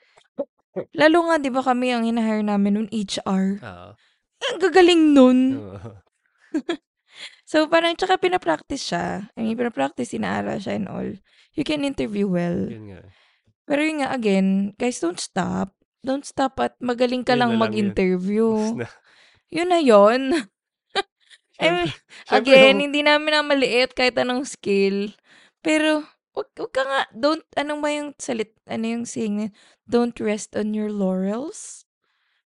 [0.91, 3.61] Lalo nga, di ba kami ang hinahire namin nun HR.
[3.61, 3.91] Oo.
[4.37, 5.39] Eh, Ang gagaling nun.
[5.61, 5.91] Oo.
[7.47, 9.31] So, parang, tsaka pinapractice siya.
[9.33, 11.07] I mean, pinapractice, inaaral siya and all.
[11.55, 12.67] You can interview well.
[12.67, 13.07] Yun nga.
[13.07, 13.11] eh.
[13.63, 15.71] Pero yun nga, again, guys, don't stop.
[16.03, 17.63] Don't stop at magaling ka Yun lang na lang yun.
[17.63, 18.47] mag-interview.
[18.75, 18.91] Na.
[19.51, 20.23] Yun na yun.
[21.61, 21.89] I mean,
[22.29, 25.17] siyempre again, yung hindi namin minamaliit kahit anong skill.
[25.65, 26.05] Pero,
[26.37, 29.47] wag, wag ka nga, don't, ano ba yung salit, ano yung saying na,
[29.89, 31.89] don't rest on your laurels?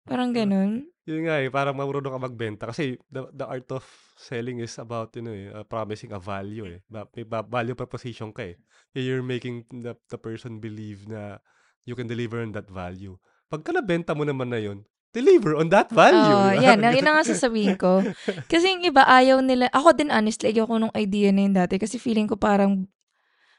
[0.05, 0.89] Parang Ah, ganun.
[1.09, 3.81] yun nga eh, parang marunong ka magbenta kasi the the art of
[4.13, 6.79] selling is about, you know, eh, uh, promising a value eh.
[6.85, 8.57] Ba may ba value proposition ka eh.
[8.93, 11.41] You're making the the person believe na
[11.85, 13.17] you can deliver on that value.
[13.49, 16.57] Pagka nabenta mo naman na yun, deliver on that value, ba?
[16.57, 16.79] yan.
[16.85, 18.05] Ang yun na nga sasabihin ko.
[18.51, 19.69] Kasi yung iba, ayaw nila.
[19.73, 21.81] Ako din, honestly, ayoko nung idea na yun dati.
[21.81, 22.85] Kasi feeling ko parang,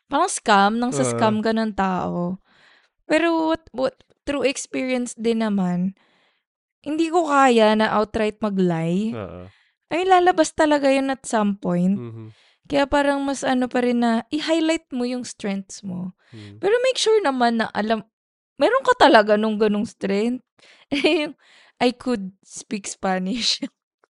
[0.06, 2.38] parang scam, nang sa scam ka ng tao.
[3.10, 5.98] Pero what, what, through experience din naman,
[6.86, 9.10] hindi ko kaya na outright mag-lie.
[9.12, 9.50] Oo.
[9.90, 11.98] Ay, lalabas talaga yun at some point.
[11.98, 12.30] Mhm.
[12.70, 16.14] Kaya parang mas ano pa rin na, i-highlight mo yung strengths mo.
[16.30, 16.62] Mm.
[16.62, 18.06] Pero make sure naman na alam,
[18.62, 20.46] meron ka talaga nung ganong strength.
[20.92, 21.34] Yung,
[21.84, 23.60] I could speak Spanish.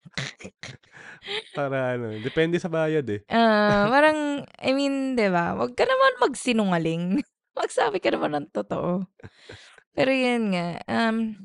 [1.58, 3.22] Para ano, depende sa bayad eh.
[3.30, 5.54] Ah, parang, I mean, di ba?
[5.54, 7.22] Huwag ka naman magsinungaling.
[7.54, 9.06] Magsabi ka naman ng totoo.
[9.94, 11.36] Pero yun nga, um,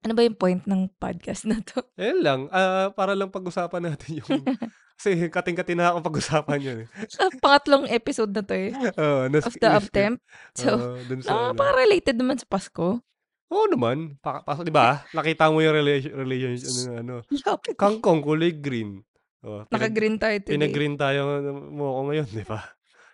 [0.00, 1.84] ano ba yung point ng podcast na to?
[2.00, 4.46] Ayun lang, ah, para lang pag-usapan natin yung
[5.00, 6.86] kasi kating-kati na ako pag-usapan yun eh.
[7.08, 8.68] Sa pangatlong episode na to eh.
[8.76, 10.20] Oo, nas Of the uptemp.
[10.52, 11.56] So, Oo, dun sa ano.
[11.56, 13.00] nakapaka-related naman sa Pasko.
[13.50, 14.14] Oo naman.
[14.22, 15.02] Pa, pa, di ba?
[15.10, 16.14] Nakita mo yung relation,
[17.02, 19.02] ano, ano, kangkong kulay green.
[19.42, 20.52] Oh, pinag, Naka-green tayo today.
[20.54, 21.18] pinag-green tayo
[21.72, 22.60] mo ako ngayon, di ba?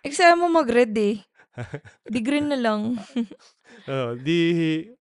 [0.05, 1.17] Eksaya mo mag-red eh.
[2.13, 2.81] Di green na lang.
[3.87, 4.39] Oh, di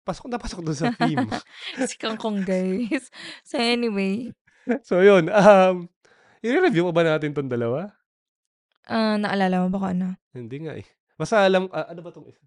[0.02, 1.26] pasok na pasok dun sa theme.
[1.90, 3.10] si Kangkong guys.
[3.46, 4.34] So anyway,
[4.86, 5.90] so yun, um,
[6.42, 7.94] i-review pa ba natin tong dalawa?
[8.86, 10.08] ah naalala mo ba kung ano?
[10.34, 10.86] Hindi nga eh.
[11.18, 12.42] Basta alam, ah, ano ba tong isa?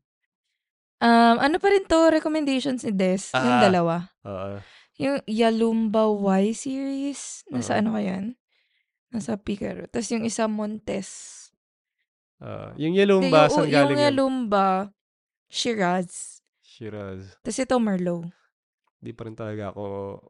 [0.99, 3.62] Um, ano pa rin to, recommendations ni Des, yung Ah.
[3.62, 3.96] dalawa.
[4.26, 4.59] Oo.
[4.99, 7.80] Yung Yalumba Y series, nasa Oo.
[7.80, 8.24] ano ka yan?
[9.09, 9.86] Nasa Picaro.
[9.86, 11.09] Tapos yung isa Montes.
[12.38, 14.07] Ah, yung yellow Hindi, ba, yung, saan yung galing yan?
[14.11, 14.66] Yalumba,
[15.46, 16.42] Shiraz.
[16.61, 17.38] Shiraz.
[17.40, 18.26] Tapos ito Merlot.
[18.99, 19.84] Di pa rin talaga ako,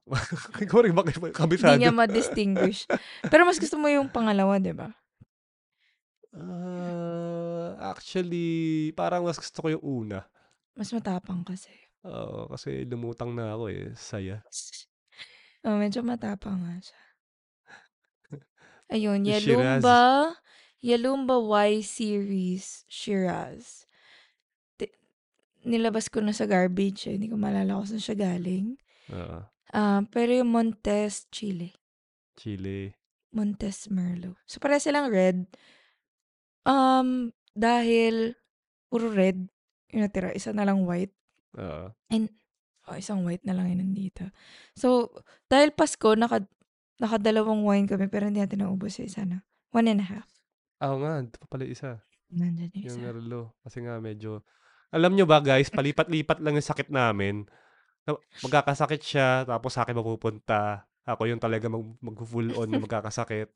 [0.65, 1.81] ikaw rin bakit Hindi kabisado?
[1.81, 2.85] niya ma-distinguish.
[3.25, 4.93] Pero mas gusto mo yung pangalawa, di ba?
[6.31, 10.29] Ah, actually, parang mas gusto ko yung una.
[10.79, 11.75] Mas matapang kasi.
[12.07, 14.39] Oo, kasi lumutang na ako eh, saya.
[15.67, 17.03] Oh, medyo matapang nga siya.
[18.95, 19.83] Ayun, Shiraz.
[19.83, 20.03] Yalumba,
[20.79, 23.83] Yalumba Y series, Shiraz.
[24.79, 24.95] Ti-
[25.67, 27.19] nilabas ko na sa garbage eh.
[27.19, 28.79] Hindi ko maalala kung saan siya galing.
[29.11, 29.43] Oo,
[29.75, 31.75] Ah, pero yung Montes, Chile.
[32.39, 32.95] Chile.
[33.35, 34.39] Montes Merlot.
[34.47, 35.43] So, pare silang red.
[36.63, 38.39] Um, dahil
[38.89, 39.51] puro red
[39.91, 40.33] yung natira.
[40.33, 41.15] Isa na lang white.
[41.57, 41.93] Oo.
[42.09, 42.29] And,
[42.87, 44.29] oh, isang white na lang yun nandito.
[44.73, 45.13] So,
[45.47, 46.45] dahil Pasko, naka,
[46.97, 49.47] nakadalawang wine kami, pero hindi natin naubos yung isa na.
[49.71, 50.29] One and a half.
[50.79, 51.91] ako nga, ito pa pala isa.
[52.29, 53.05] Nandyan yung Yung isa.
[53.05, 53.49] Merlot.
[53.65, 54.43] Kasi nga medyo,
[54.89, 57.45] alam nyo ba guys, palipat-lipat lang yung sakit namin.
[58.05, 60.85] Na- Magkakasakit siya, tapos sa akin mapupunta.
[61.05, 63.49] Ako yung talaga mag, mag-full on na magkakasakit.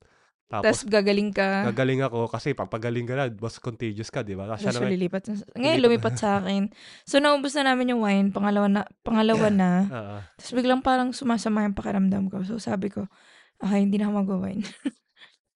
[0.43, 1.65] Tapos Tapos, gagaling ka.
[1.73, 4.45] gagaling ako kasi pag pagaling ka na, mas contagious ka, di ba?
[4.45, 5.23] Tapos siya na, lilipat.
[5.25, 6.69] na- Ngayon, lumipat sa akin.
[7.03, 8.29] So, naubos na namin yung wine.
[8.29, 8.81] Pangalawa na.
[9.01, 9.69] Pangalawa na.
[9.89, 10.17] Oo.
[10.37, 12.45] Tapos biglang parang sumasama yung pakiramdam ko.
[12.45, 13.09] So, sabi ko,
[13.57, 14.61] okay, hindi na ako mag-wine.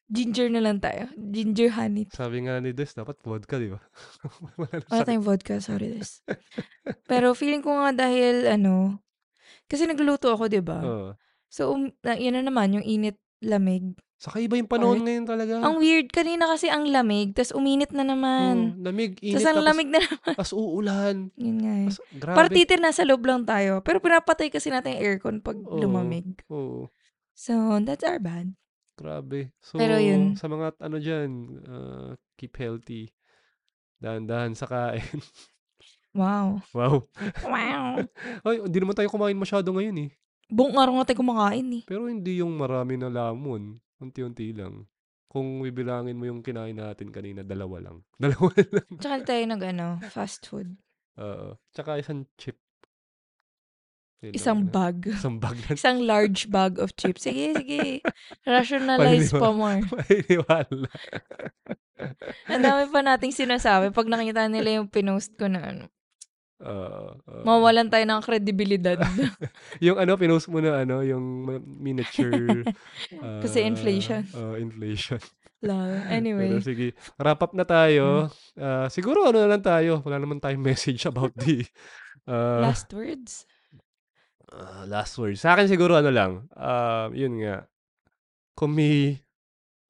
[0.08, 1.12] Ginger na lang tayo.
[1.14, 2.08] Ginger honey.
[2.10, 3.84] sabi nga ni Des, dapat vodka, di ba?
[4.56, 6.24] Wala tayong vodka, sorry this.
[7.06, 9.04] Pero feeling ko nga dahil ano,
[9.68, 10.80] kasi nagluluto ako, di ba?
[10.80, 11.10] Oo.
[11.52, 13.94] So, um, na, yun na naman, yung init, lamig.
[14.18, 15.06] Saka iba yung panahon Part.
[15.06, 15.54] ngayon talaga.
[15.62, 18.74] Ang weird, kanina kasi ang lamig, tas uminit na naman.
[18.82, 20.34] lamig, init, Tas ang tapos, lamig na naman.
[20.34, 21.16] tas uulan.
[21.38, 21.88] Yun nga eh.
[21.88, 22.34] Tas, grabe.
[22.36, 23.86] Partitir, nasa loob lang tayo.
[23.86, 25.78] Pero pinapatay kasi natin yung aircon pag Oo.
[25.78, 26.26] lumamig.
[26.50, 26.90] Oo,
[27.38, 28.58] So, that's our bad.
[28.98, 29.54] grabe.
[29.62, 30.34] So, Pero yun.
[30.34, 31.30] sa mga ano dyan,
[31.64, 33.14] uh, keep healthy.
[34.00, 35.06] Dahan-dahan sa kain.
[36.18, 36.66] Wow.
[36.74, 37.06] wow.
[37.46, 38.02] Wow.
[38.48, 40.12] Ay, hindi naman tayo kumain masyado ngayon eh.
[40.48, 41.84] Buong araw nga tayo kumakain eh.
[41.84, 43.84] Pero hindi yung marami na lamon.
[44.00, 44.88] Unti-unti lang.
[45.28, 47.98] Kung bibilangin mo yung kinain natin kanina, dalawa lang.
[48.22, 48.88] Dalawa lang.
[48.96, 50.72] Tsaka tayo nag ano, fast food.
[51.20, 51.60] Oo.
[51.76, 52.56] Tsaka isang chip.
[54.24, 54.72] Yun lang, Isang ano.
[54.72, 54.98] bag.
[55.14, 55.76] Isang bag lang.
[55.78, 57.28] Isang large bag of chips.
[57.28, 58.02] Sige, sige.
[58.48, 59.84] Rationalize pa more.
[59.94, 60.90] Maniniwala.
[62.50, 65.86] Ang dami pa nating sinasabi pag nakita nila yung pinost ko na ano.
[66.58, 67.44] Oo, oo.
[67.46, 68.98] Mawalan tayo ng kredibilidad.
[69.86, 72.66] yung ano, pinost mo na ano, yung miniature.
[73.46, 74.22] Kasi ah, inflation.
[74.34, 75.22] oo, inflation.
[75.62, 76.62] Pero Anyway.
[76.62, 76.88] sige,
[77.18, 78.30] wrap up na tayo.
[78.58, 81.62] Ah, siguro ano na lang tayo, wala naman tayong message about the
[82.26, 83.46] ah, Last words?
[84.48, 85.44] Ah, last words.
[85.44, 87.68] Sa akin siguro ano lang, ah, yun nga,
[88.58, 89.20] kung may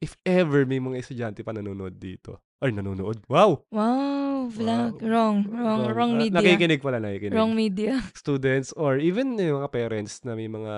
[0.03, 3.61] if ever may mga estudyante pa nanonood dito ay nanonood, wow!
[3.69, 4.91] Wow, vlog.
[4.97, 5.05] Wow.
[5.05, 5.81] Wrong, wrong, Wrong.
[5.93, 6.37] wrong Ah, media.
[6.37, 7.35] nakikinig pala, nakikinig.
[7.35, 7.93] Wrong media.
[8.17, 10.75] Students or even yung mga parents na may mga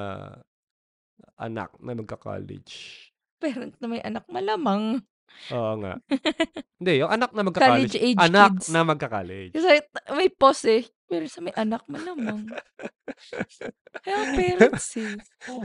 [1.38, 2.72] anak na magka-college.
[3.38, 5.00] Parent na may anak, malamang.
[5.50, 5.96] Oo nga.
[6.80, 7.92] Hindi, yung anak na magka-college.
[7.92, 8.68] College age Anak kids.
[8.70, 9.52] na magka-college.
[9.54, 9.70] Kasi
[10.12, 10.84] may pause eh.
[11.06, 12.46] Pero sa may anak, malamang.
[14.06, 15.16] Kaya parents eh.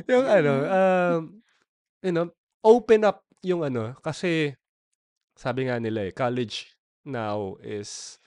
[0.08, 1.20] yung ano, um,
[2.00, 2.26] you know,
[2.60, 4.56] open up yung ano, kasi
[5.34, 6.73] sabi nga nila eh, college
[7.04, 8.18] now is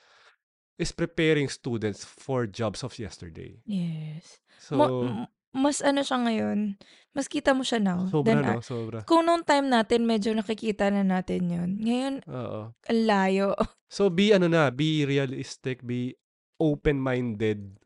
[0.77, 3.57] is preparing students for jobs of yesterday.
[3.65, 4.37] Yes.
[4.61, 6.77] So, Mo- m- mas ano siya ngayon,
[7.11, 8.05] mas kita mo siya now.
[8.07, 9.01] sobra than no, sobra.
[9.03, 11.69] kung noong time natin, medyo nakikita na natin yun.
[11.81, 12.61] Ngayon, Oo.
[12.71, 13.57] ang layo.
[13.89, 16.13] So be ano na, be realistic, be
[16.59, 17.79] open-minded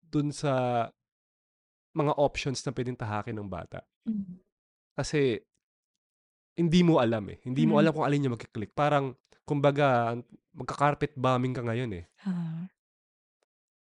[0.00, 0.86] dun sa
[1.92, 3.82] mga options na pwedeng tahakin ng bata.
[4.94, 5.42] Kasi
[6.54, 7.42] hindi mo alam eh.
[7.42, 7.80] Hindi mo Mm.
[7.82, 8.70] alam kung alin yung magkiklik.
[8.72, 10.20] Parang, kumbaga,
[10.52, 12.04] magka-carpet bombing ka ngayon eh.
[12.22, 12.68] Ah.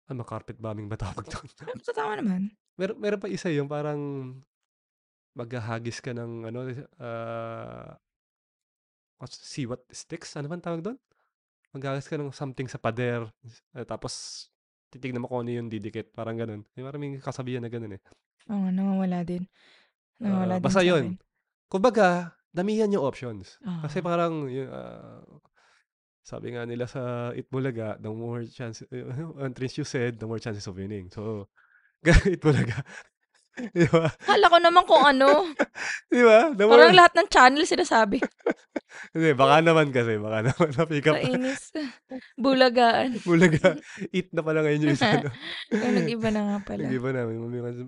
[0.08, 1.48] Ano, carpet bombing ba tawag doon?
[1.92, 2.56] Tama naman.
[2.80, 4.00] meron, meron pa isa yung parang
[5.36, 6.60] maghahagis ka ng ano,
[6.98, 7.92] uh,
[9.28, 10.40] see what sticks?
[10.40, 10.98] Ano bang tawag doon?
[11.76, 13.28] Maghahagis ka ng something sa pader.
[13.76, 14.48] eh, tapos,
[14.88, 16.16] titignan mo kung ano yung didikit.
[16.16, 16.64] Parang ganun.
[16.74, 18.02] May maraming kasabihan na ganun eh.
[18.48, 19.44] Oo, nawawala din.
[20.24, 21.06] Nawawala Ah, din basta yun.
[21.68, 23.60] Kumbaga, damihan yung options.
[23.84, 24.06] Kasi Ah.
[24.08, 25.20] parang, ah,
[26.28, 28.84] sabi nga nila sa Itbulaga, the more chance,
[29.48, 31.08] entrance you said, the more chances of winning.
[31.08, 31.48] So,
[32.04, 32.84] Itbulaga.
[33.74, 34.06] Di ba?
[34.22, 35.50] Kala ko naman kung ano.
[36.12, 36.54] Di ba?
[36.54, 38.22] The more, Parang lahat ng channel sinasabi.
[39.18, 41.18] hindi, baka naman kasi, baka naman na-pick up.
[41.18, 41.74] Kainis.
[42.38, 43.18] Bulagaan.
[43.26, 43.82] Bulaga,
[44.14, 45.26] eat na pala ngayon yung isa.
[45.26, 45.34] No?
[45.74, 46.86] Nag-iba na nga pala.
[46.86, 47.26] Nag-iba na.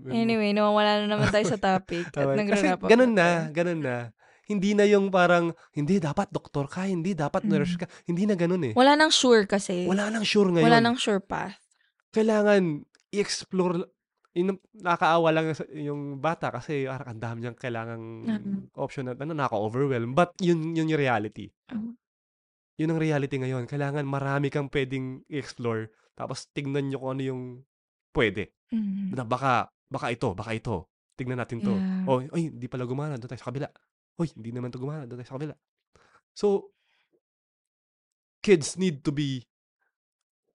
[0.10, 2.10] Anyway, nawawala na naman tayo sa topic.
[2.18, 4.10] At nagre-wrap up ganun na ganun na.
[4.50, 7.80] Hindi na yung parang, hindi, dapat doktor ka, hindi, dapat nurse Mm.
[7.80, 7.86] ka.
[8.10, 8.74] Hindi na ganun eh.
[8.74, 9.86] Wala nang sure kasi.
[9.86, 10.66] Wala nang sure ngayon.
[10.66, 11.54] Wala nang sure path.
[12.10, 12.82] Kailangan
[13.14, 13.86] i-explore,
[14.34, 15.46] yun, nakakaawa lang
[15.78, 18.58] yung bata kasi parang ang dami niyang kailangang Mm.
[18.74, 20.18] option na ano, nakaka-overwhelm.
[20.18, 21.54] But yun, yun yung reality.
[21.70, 21.94] Oh.
[22.80, 23.70] Yun ang reality ngayon.
[23.70, 25.94] Kailangan marami kang pwedeng i-explore.
[26.18, 27.42] Tapos tignan nyo kung ano yung
[28.18, 28.56] pwede.
[28.74, 29.14] Mm.
[29.14, 30.90] Na baka, baka ito, baka ito.
[31.14, 31.76] Tignan natin to.
[31.76, 32.08] Yeah.
[32.08, 33.20] Oh, ay, hindi pala gumana.
[33.20, 33.68] Doon tayo sa kabila.
[34.20, 35.08] Hoy, hindi naman to gumana.
[35.08, 35.56] Doon tayo sa kabila.
[36.36, 36.76] So,
[38.44, 39.48] kids need to be,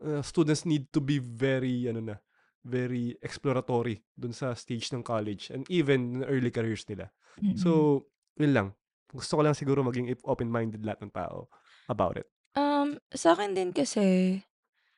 [0.04, 2.16] uh, students need to be very, ano na,
[2.64, 7.12] very exploratory dun sa stage ng college and even early careers nila.
[7.40, 7.60] Mm-mm.
[7.60, 8.04] So,
[8.40, 8.68] yun lang.
[9.12, 11.48] Gusto ko lang siguro maging if- open-minded lahat ng tao
[11.88, 12.28] about it.
[12.56, 14.40] um, sa akin din kasi,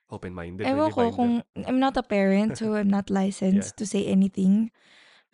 [0.06, 0.62] Open-minded.
[0.62, 4.70] ewan ko kung, I'm not a parent, so I'm not licensed to say anything.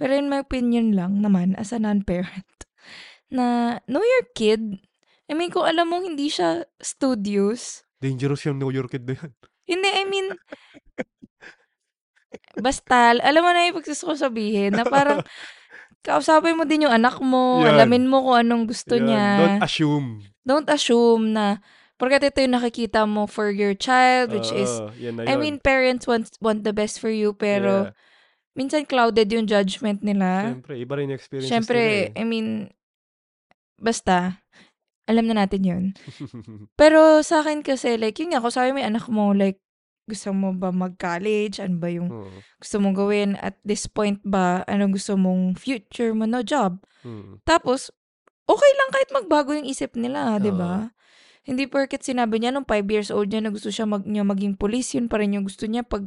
[0.01, 2.65] Pero in my opinion lang naman, as a non-parent,
[3.33, 4.61] na know your kid.
[5.27, 9.31] I mean, kung alam mong hindi siya studious, Dangerous yung New York kid na yan.
[9.63, 10.27] Hindi, I mean,
[12.59, 15.23] basta, alam mo na yung gusto ko sabihin, na parang,
[16.07, 17.79] kausapin mo din yung anak mo, Yan.
[17.79, 19.05] alamin mo kung anong gusto Yan.
[19.07, 19.27] niya.
[19.39, 20.07] Don't assume.
[20.43, 21.63] Don't assume na,
[21.95, 25.41] porkat ito yung nakikita mo for your child, which is, yan na I yun.
[25.41, 27.95] mean, parents want, want the best for you, pero, Yeah.
[28.59, 30.51] minsan clouded yung judgment nila.
[30.59, 32.49] Siyempre, iba rin yung experiences Siyempre, nila I mean,
[33.83, 34.41] basta,
[35.11, 35.85] alam na natin yun.
[36.81, 39.59] Pero sa akin kasi, like, yun nga, kung sabi yung anak mo, like,
[40.07, 41.59] gusto mo ba mag-college?
[41.59, 42.39] Ano ba yung Oo.
[42.63, 43.31] gusto mong gawin?
[43.43, 46.79] At this point ba, ano gusto mong future mo, no job?
[47.03, 47.43] Mm.
[47.43, 47.91] Tapos,
[48.47, 50.59] okay lang kahit magbago yung isip nila, di Oo.
[50.59, 50.95] ba?
[51.43, 54.55] Hindi porket sinabi niya nung 5 years old niya na gusto siya mag, niya maging
[54.55, 56.07] police, yun pa rin yung gusto niya pag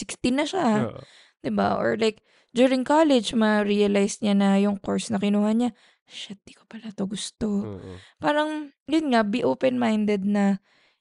[0.00, 0.68] 16 na siya.
[0.88, 1.04] Oo.
[1.42, 1.76] 'di ba?
[1.76, 2.22] Or like,
[2.54, 5.70] during college, ma-realize niya na yung course na kinuha niya,
[6.06, 7.48] shit, di ko pala to gusto.
[7.66, 7.92] Oo.
[8.18, 10.58] Parang, yun nga, be open-minded na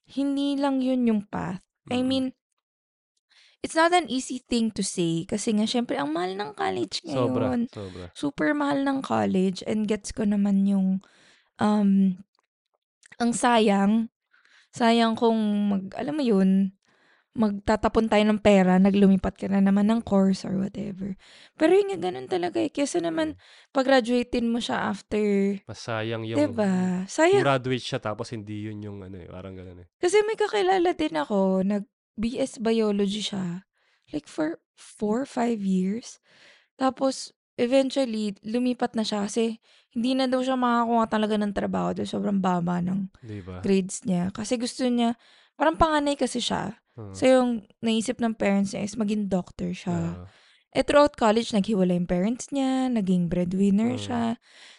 [0.08, 1.64] hindi lang yun yung path.
[1.89, 2.08] I Mm.
[2.08, 2.26] mean,
[3.62, 7.54] it's not an easy thing to say kasi nga, syempre, ang mahal ng college Sobra,
[7.54, 7.60] ngayon.
[7.70, 8.06] sobra.
[8.18, 11.02] Super mahal ng college and gets ko naman yung,
[11.62, 12.18] um,
[13.22, 14.10] ang sayang,
[14.74, 15.38] sayang kung
[15.70, 16.74] mag, alam mo yun,
[17.32, 21.16] magtatapon tayo ng pera, naglumipat ka na naman ng course or whatever.
[21.56, 22.68] Pero yun nga, ganun talaga eh.
[22.68, 23.40] Kesa naman,
[23.72, 27.08] pag-graduatein mo siya after, Mas sayang yung diba?
[27.08, 27.44] Sayang.
[27.48, 29.88] graduate siya tapos hindi yun yung ano eh, parang ganun eh.
[30.04, 33.64] Kasi may kakilala din ako, nag-BS Biology siya.
[34.12, 36.20] Like for four, five years.
[36.76, 39.62] Tapos, eventually, lumipat na siya kasi
[39.96, 43.64] hindi na daw siya makakuha talaga ng trabaho dahil sobrang baba ng Di ba?
[43.64, 44.36] grades niya.
[44.36, 45.16] Kasi gusto niya,
[45.56, 46.81] parang panganay kasi siya.
[47.00, 47.14] Oo.
[47.16, 50.24] So, yung naisip ng parents niya is maging doctor siya.
[50.24, 50.26] Oo.
[50.72, 54.04] Eh, throughout college, naghiwalay yung parents niya, naging breadwinner Mm.
[54.08, 54.24] siya.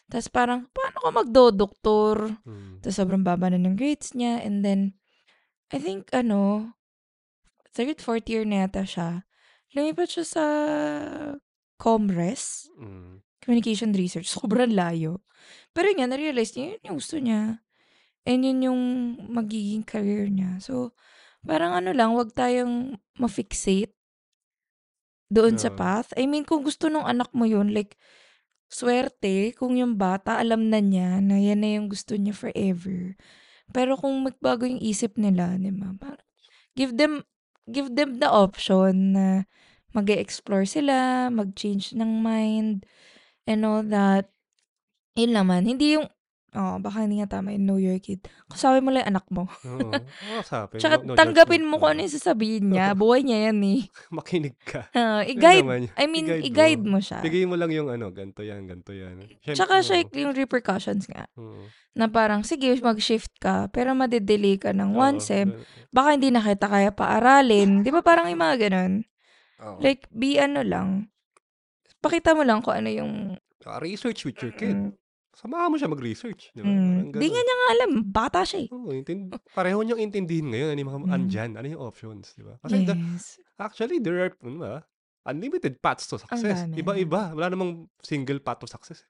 [0.09, 2.33] Tapos parang, paano ka magdo-doktor?
[2.49, 2.81] Mm.
[2.81, 4.41] Tapos sobrang baba na ng grades niya.
[4.41, 4.97] And then,
[5.69, 6.73] I think, ano,
[7.77, 9.29] third, fourth year na yata siya.
[9.77, 10.45] Lumipat siya sa
[11.77, 13.21] Comres, Mm.
[13.43, 14.31] Communication Research.
[14.33, 15.27] Sobrang layo.
[15.75, 17.61] Pero yun nga, na-realize niya, yun yung gusto niya.
[18.23, 18.83] And yun yung
[19.29, 20.63] magiging career niya.
[20.63, 20.95] So,
[21.47, 23.95] parang ano lang, wag tayong ma-fixate
[25.33, 25.79] doon sa Oo.
[25.79, 26.13] path.
[26.19, 27.97] I mean, kung gusto nung anak mo yun, like,
[28.73, 33.17] swerte kung yung bata alam na niya na yan na yung gusto niya forever.
[33.73, 35.93] Pero kung magbago yung isip nila, di ba?
[35.97, 36.25] Parang,
[36.77, 37.25] give them,
[37.69, 39.27] give them the option na
[39.93, 42.89] mag explore sila, mag-change ng mind,
[43.45, 44.33] and all that.
[45.17, 45.69] Yun naman.
[45.69, 46.09] Hindi yung,
[46.53, 48.21] oh, baka hindi nga tama yung know your kid.
[48.47, 49.49] Kasabi mo lang yung anak mo.
[49.65, 49.91] Oo.
[49.93, 50.77] Oo, sabi.
[50.83, 51.71] Tsaka No, no tanggapin judgment.
[51.71, 52.07] mo kung ano Oo.
[52.07, 52.93] yung sasabihin niya.
[52.93, 53.81] Buhay niya yan eh.
[54.17, 54.89] Makinig ka.
[54.93, 55.67] Yun i-guide.
[55.97, 56.47] I mean, I-guide mo.
[56.47, 57.19] i-guide mo siya.
[57.21, 59.25] Bigay mo lang yung ano, ganto yan, ganto yan.
[59.41, 60.13] Siyempre, Tsaka siya oo.
[60.17, 61.25] yung repercussions nga.
[61.37, 61.67] Oo.
[61.93, 65.49] Na parang, sige, mag-shift ka, pero madedelay ka ng one Oo, sem.
[65.89, 67.85] Baka hindi na kita kaya paaralin.
[67.85, 69.05] Di ba parang yung mga ganun?
[69.61, 69.79] Oo.
[69.81, 71.09] Like, be ano lang.
[72.03, 73.13] Pakita mo lang kung ano yung...
[73.63, 74.75] Ah, research with your kid.
[74.75, 74.91] Mm,
[75.43, 76.55] Samahan mo siya mag-research.
[76.55, 76.71] Di ba?
[76.71, 77.11] mm.
[77.13, 77.91] Di nga niya nga alam.
[78.07, 78.69] Bata siya eh.
[78.71, 81.11] Oo, intin- pareho niyang intindihin ngayon ano yung mga Mm.
[81.13, 82.55] andyan, ano yung options, di ba?
[82.63, 83.43] Kasi the- Yes.
[83.59, 84.75] actually, there are, ano ba,
[85.25, 86.71] unlimited paths to success.
[86.71, 87.35] Iba-iba.
[87.35, 89.03] Wala namang single path to success.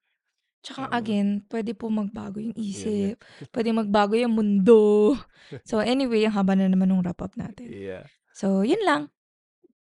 [0.62, 0.94] Tsaka Tama.
[0.94, 3.18] again, pwede po magbago yung isip.
[3.50, 5.12] Pwede magbago yung mundo.
[5.68, 7.66] So anyway, ang haba na naman ng wrap-up natin.
[7.68, 8.06] Yeah.
[8.32, 9.10] So, yun lang.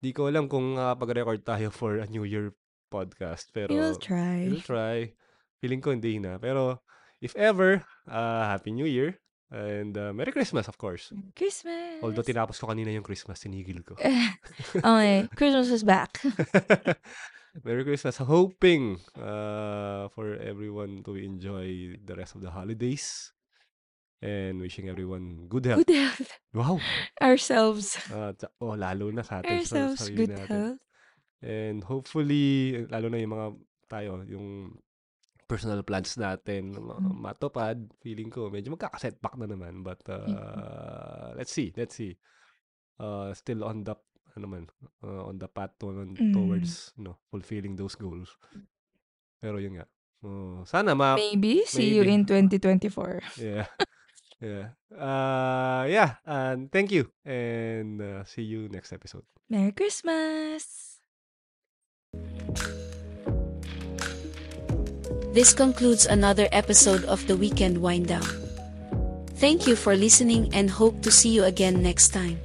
[0.02, 2.52] Di ko alam kung makapag-record tayo for a New Year
[2.90, 3.54] podcast.
[3.54, 4.50] Pero, We'll try.
[4.50, 5.14] we'll try.
[5.62, 6.42] Feeling ko hindi na.
[6.42, 6.82] Pero,
[7.22, 9.22] if ever, uh, Happy New Year.
[9.52, 11.12] And uh, Merry Christmas, of course.
[11.36, 12.00] Christmas!
[12.00, 14.00] Although tinapos ko kanina yung Christmas, sinigil ko.
[14.80, 16.24] okay, Christmas is back.
[17.68, 18.16] Merry Christmas.
[18.24, 23.36] Hoping uh, for everyone to enjoy the rest of the holidays.
[24.24, 25.84] And wishing everyone good health.
[25.84, 26.32] Good health.
[26.56, 26.80] Wow!
[27.22, 28.00] Ourselves.
[28.08, 28.32] Uh,
[28.64, 29.68] oh, lalo na sa atin.
[29.68, 30.48] Sa Ourselves, sarili good natin.
[30.48, 30.82] health.
[31.44, 32.46] And hopefully,
[32.88, 33.48] lalo na yung mga
[33.90, 34.78] tayo, yung
[35.52, 37.20] personal plans natin ma- Mm.
[37.20, 39.84] matupad, feeling ko, medyo magkakasetback na naman.
[39.84, 42.16] But, uh, let's see, let's see.
[42.96, 44.00] Uh, still on the,
[44.40, 44.66] ano man,
[45.04, 46.32] uh, on the path to, Mm.
[46.32, 48.32] towards, you know, fulfilling those goals.
[49.38, 49.88] Pero yun nga.
[50.24, 53.20] Uh, sana ma, Maybe, see you in 2024.
[53.36, 53.68] yeah.
[54.42, 54.74] Yeah.
[54.90, 56.18] Uh, yeah.
[56.26, 57.14] And thank you.
[57.22, 59.22] And uh, see you next episode.
[59.54, 60.98] Merry Christmas!
[65.32, 68.28] This concludes another episode of the Weekend Wind Down.
[69.40, 72.38] Thank you for listening and hope to see you again next time.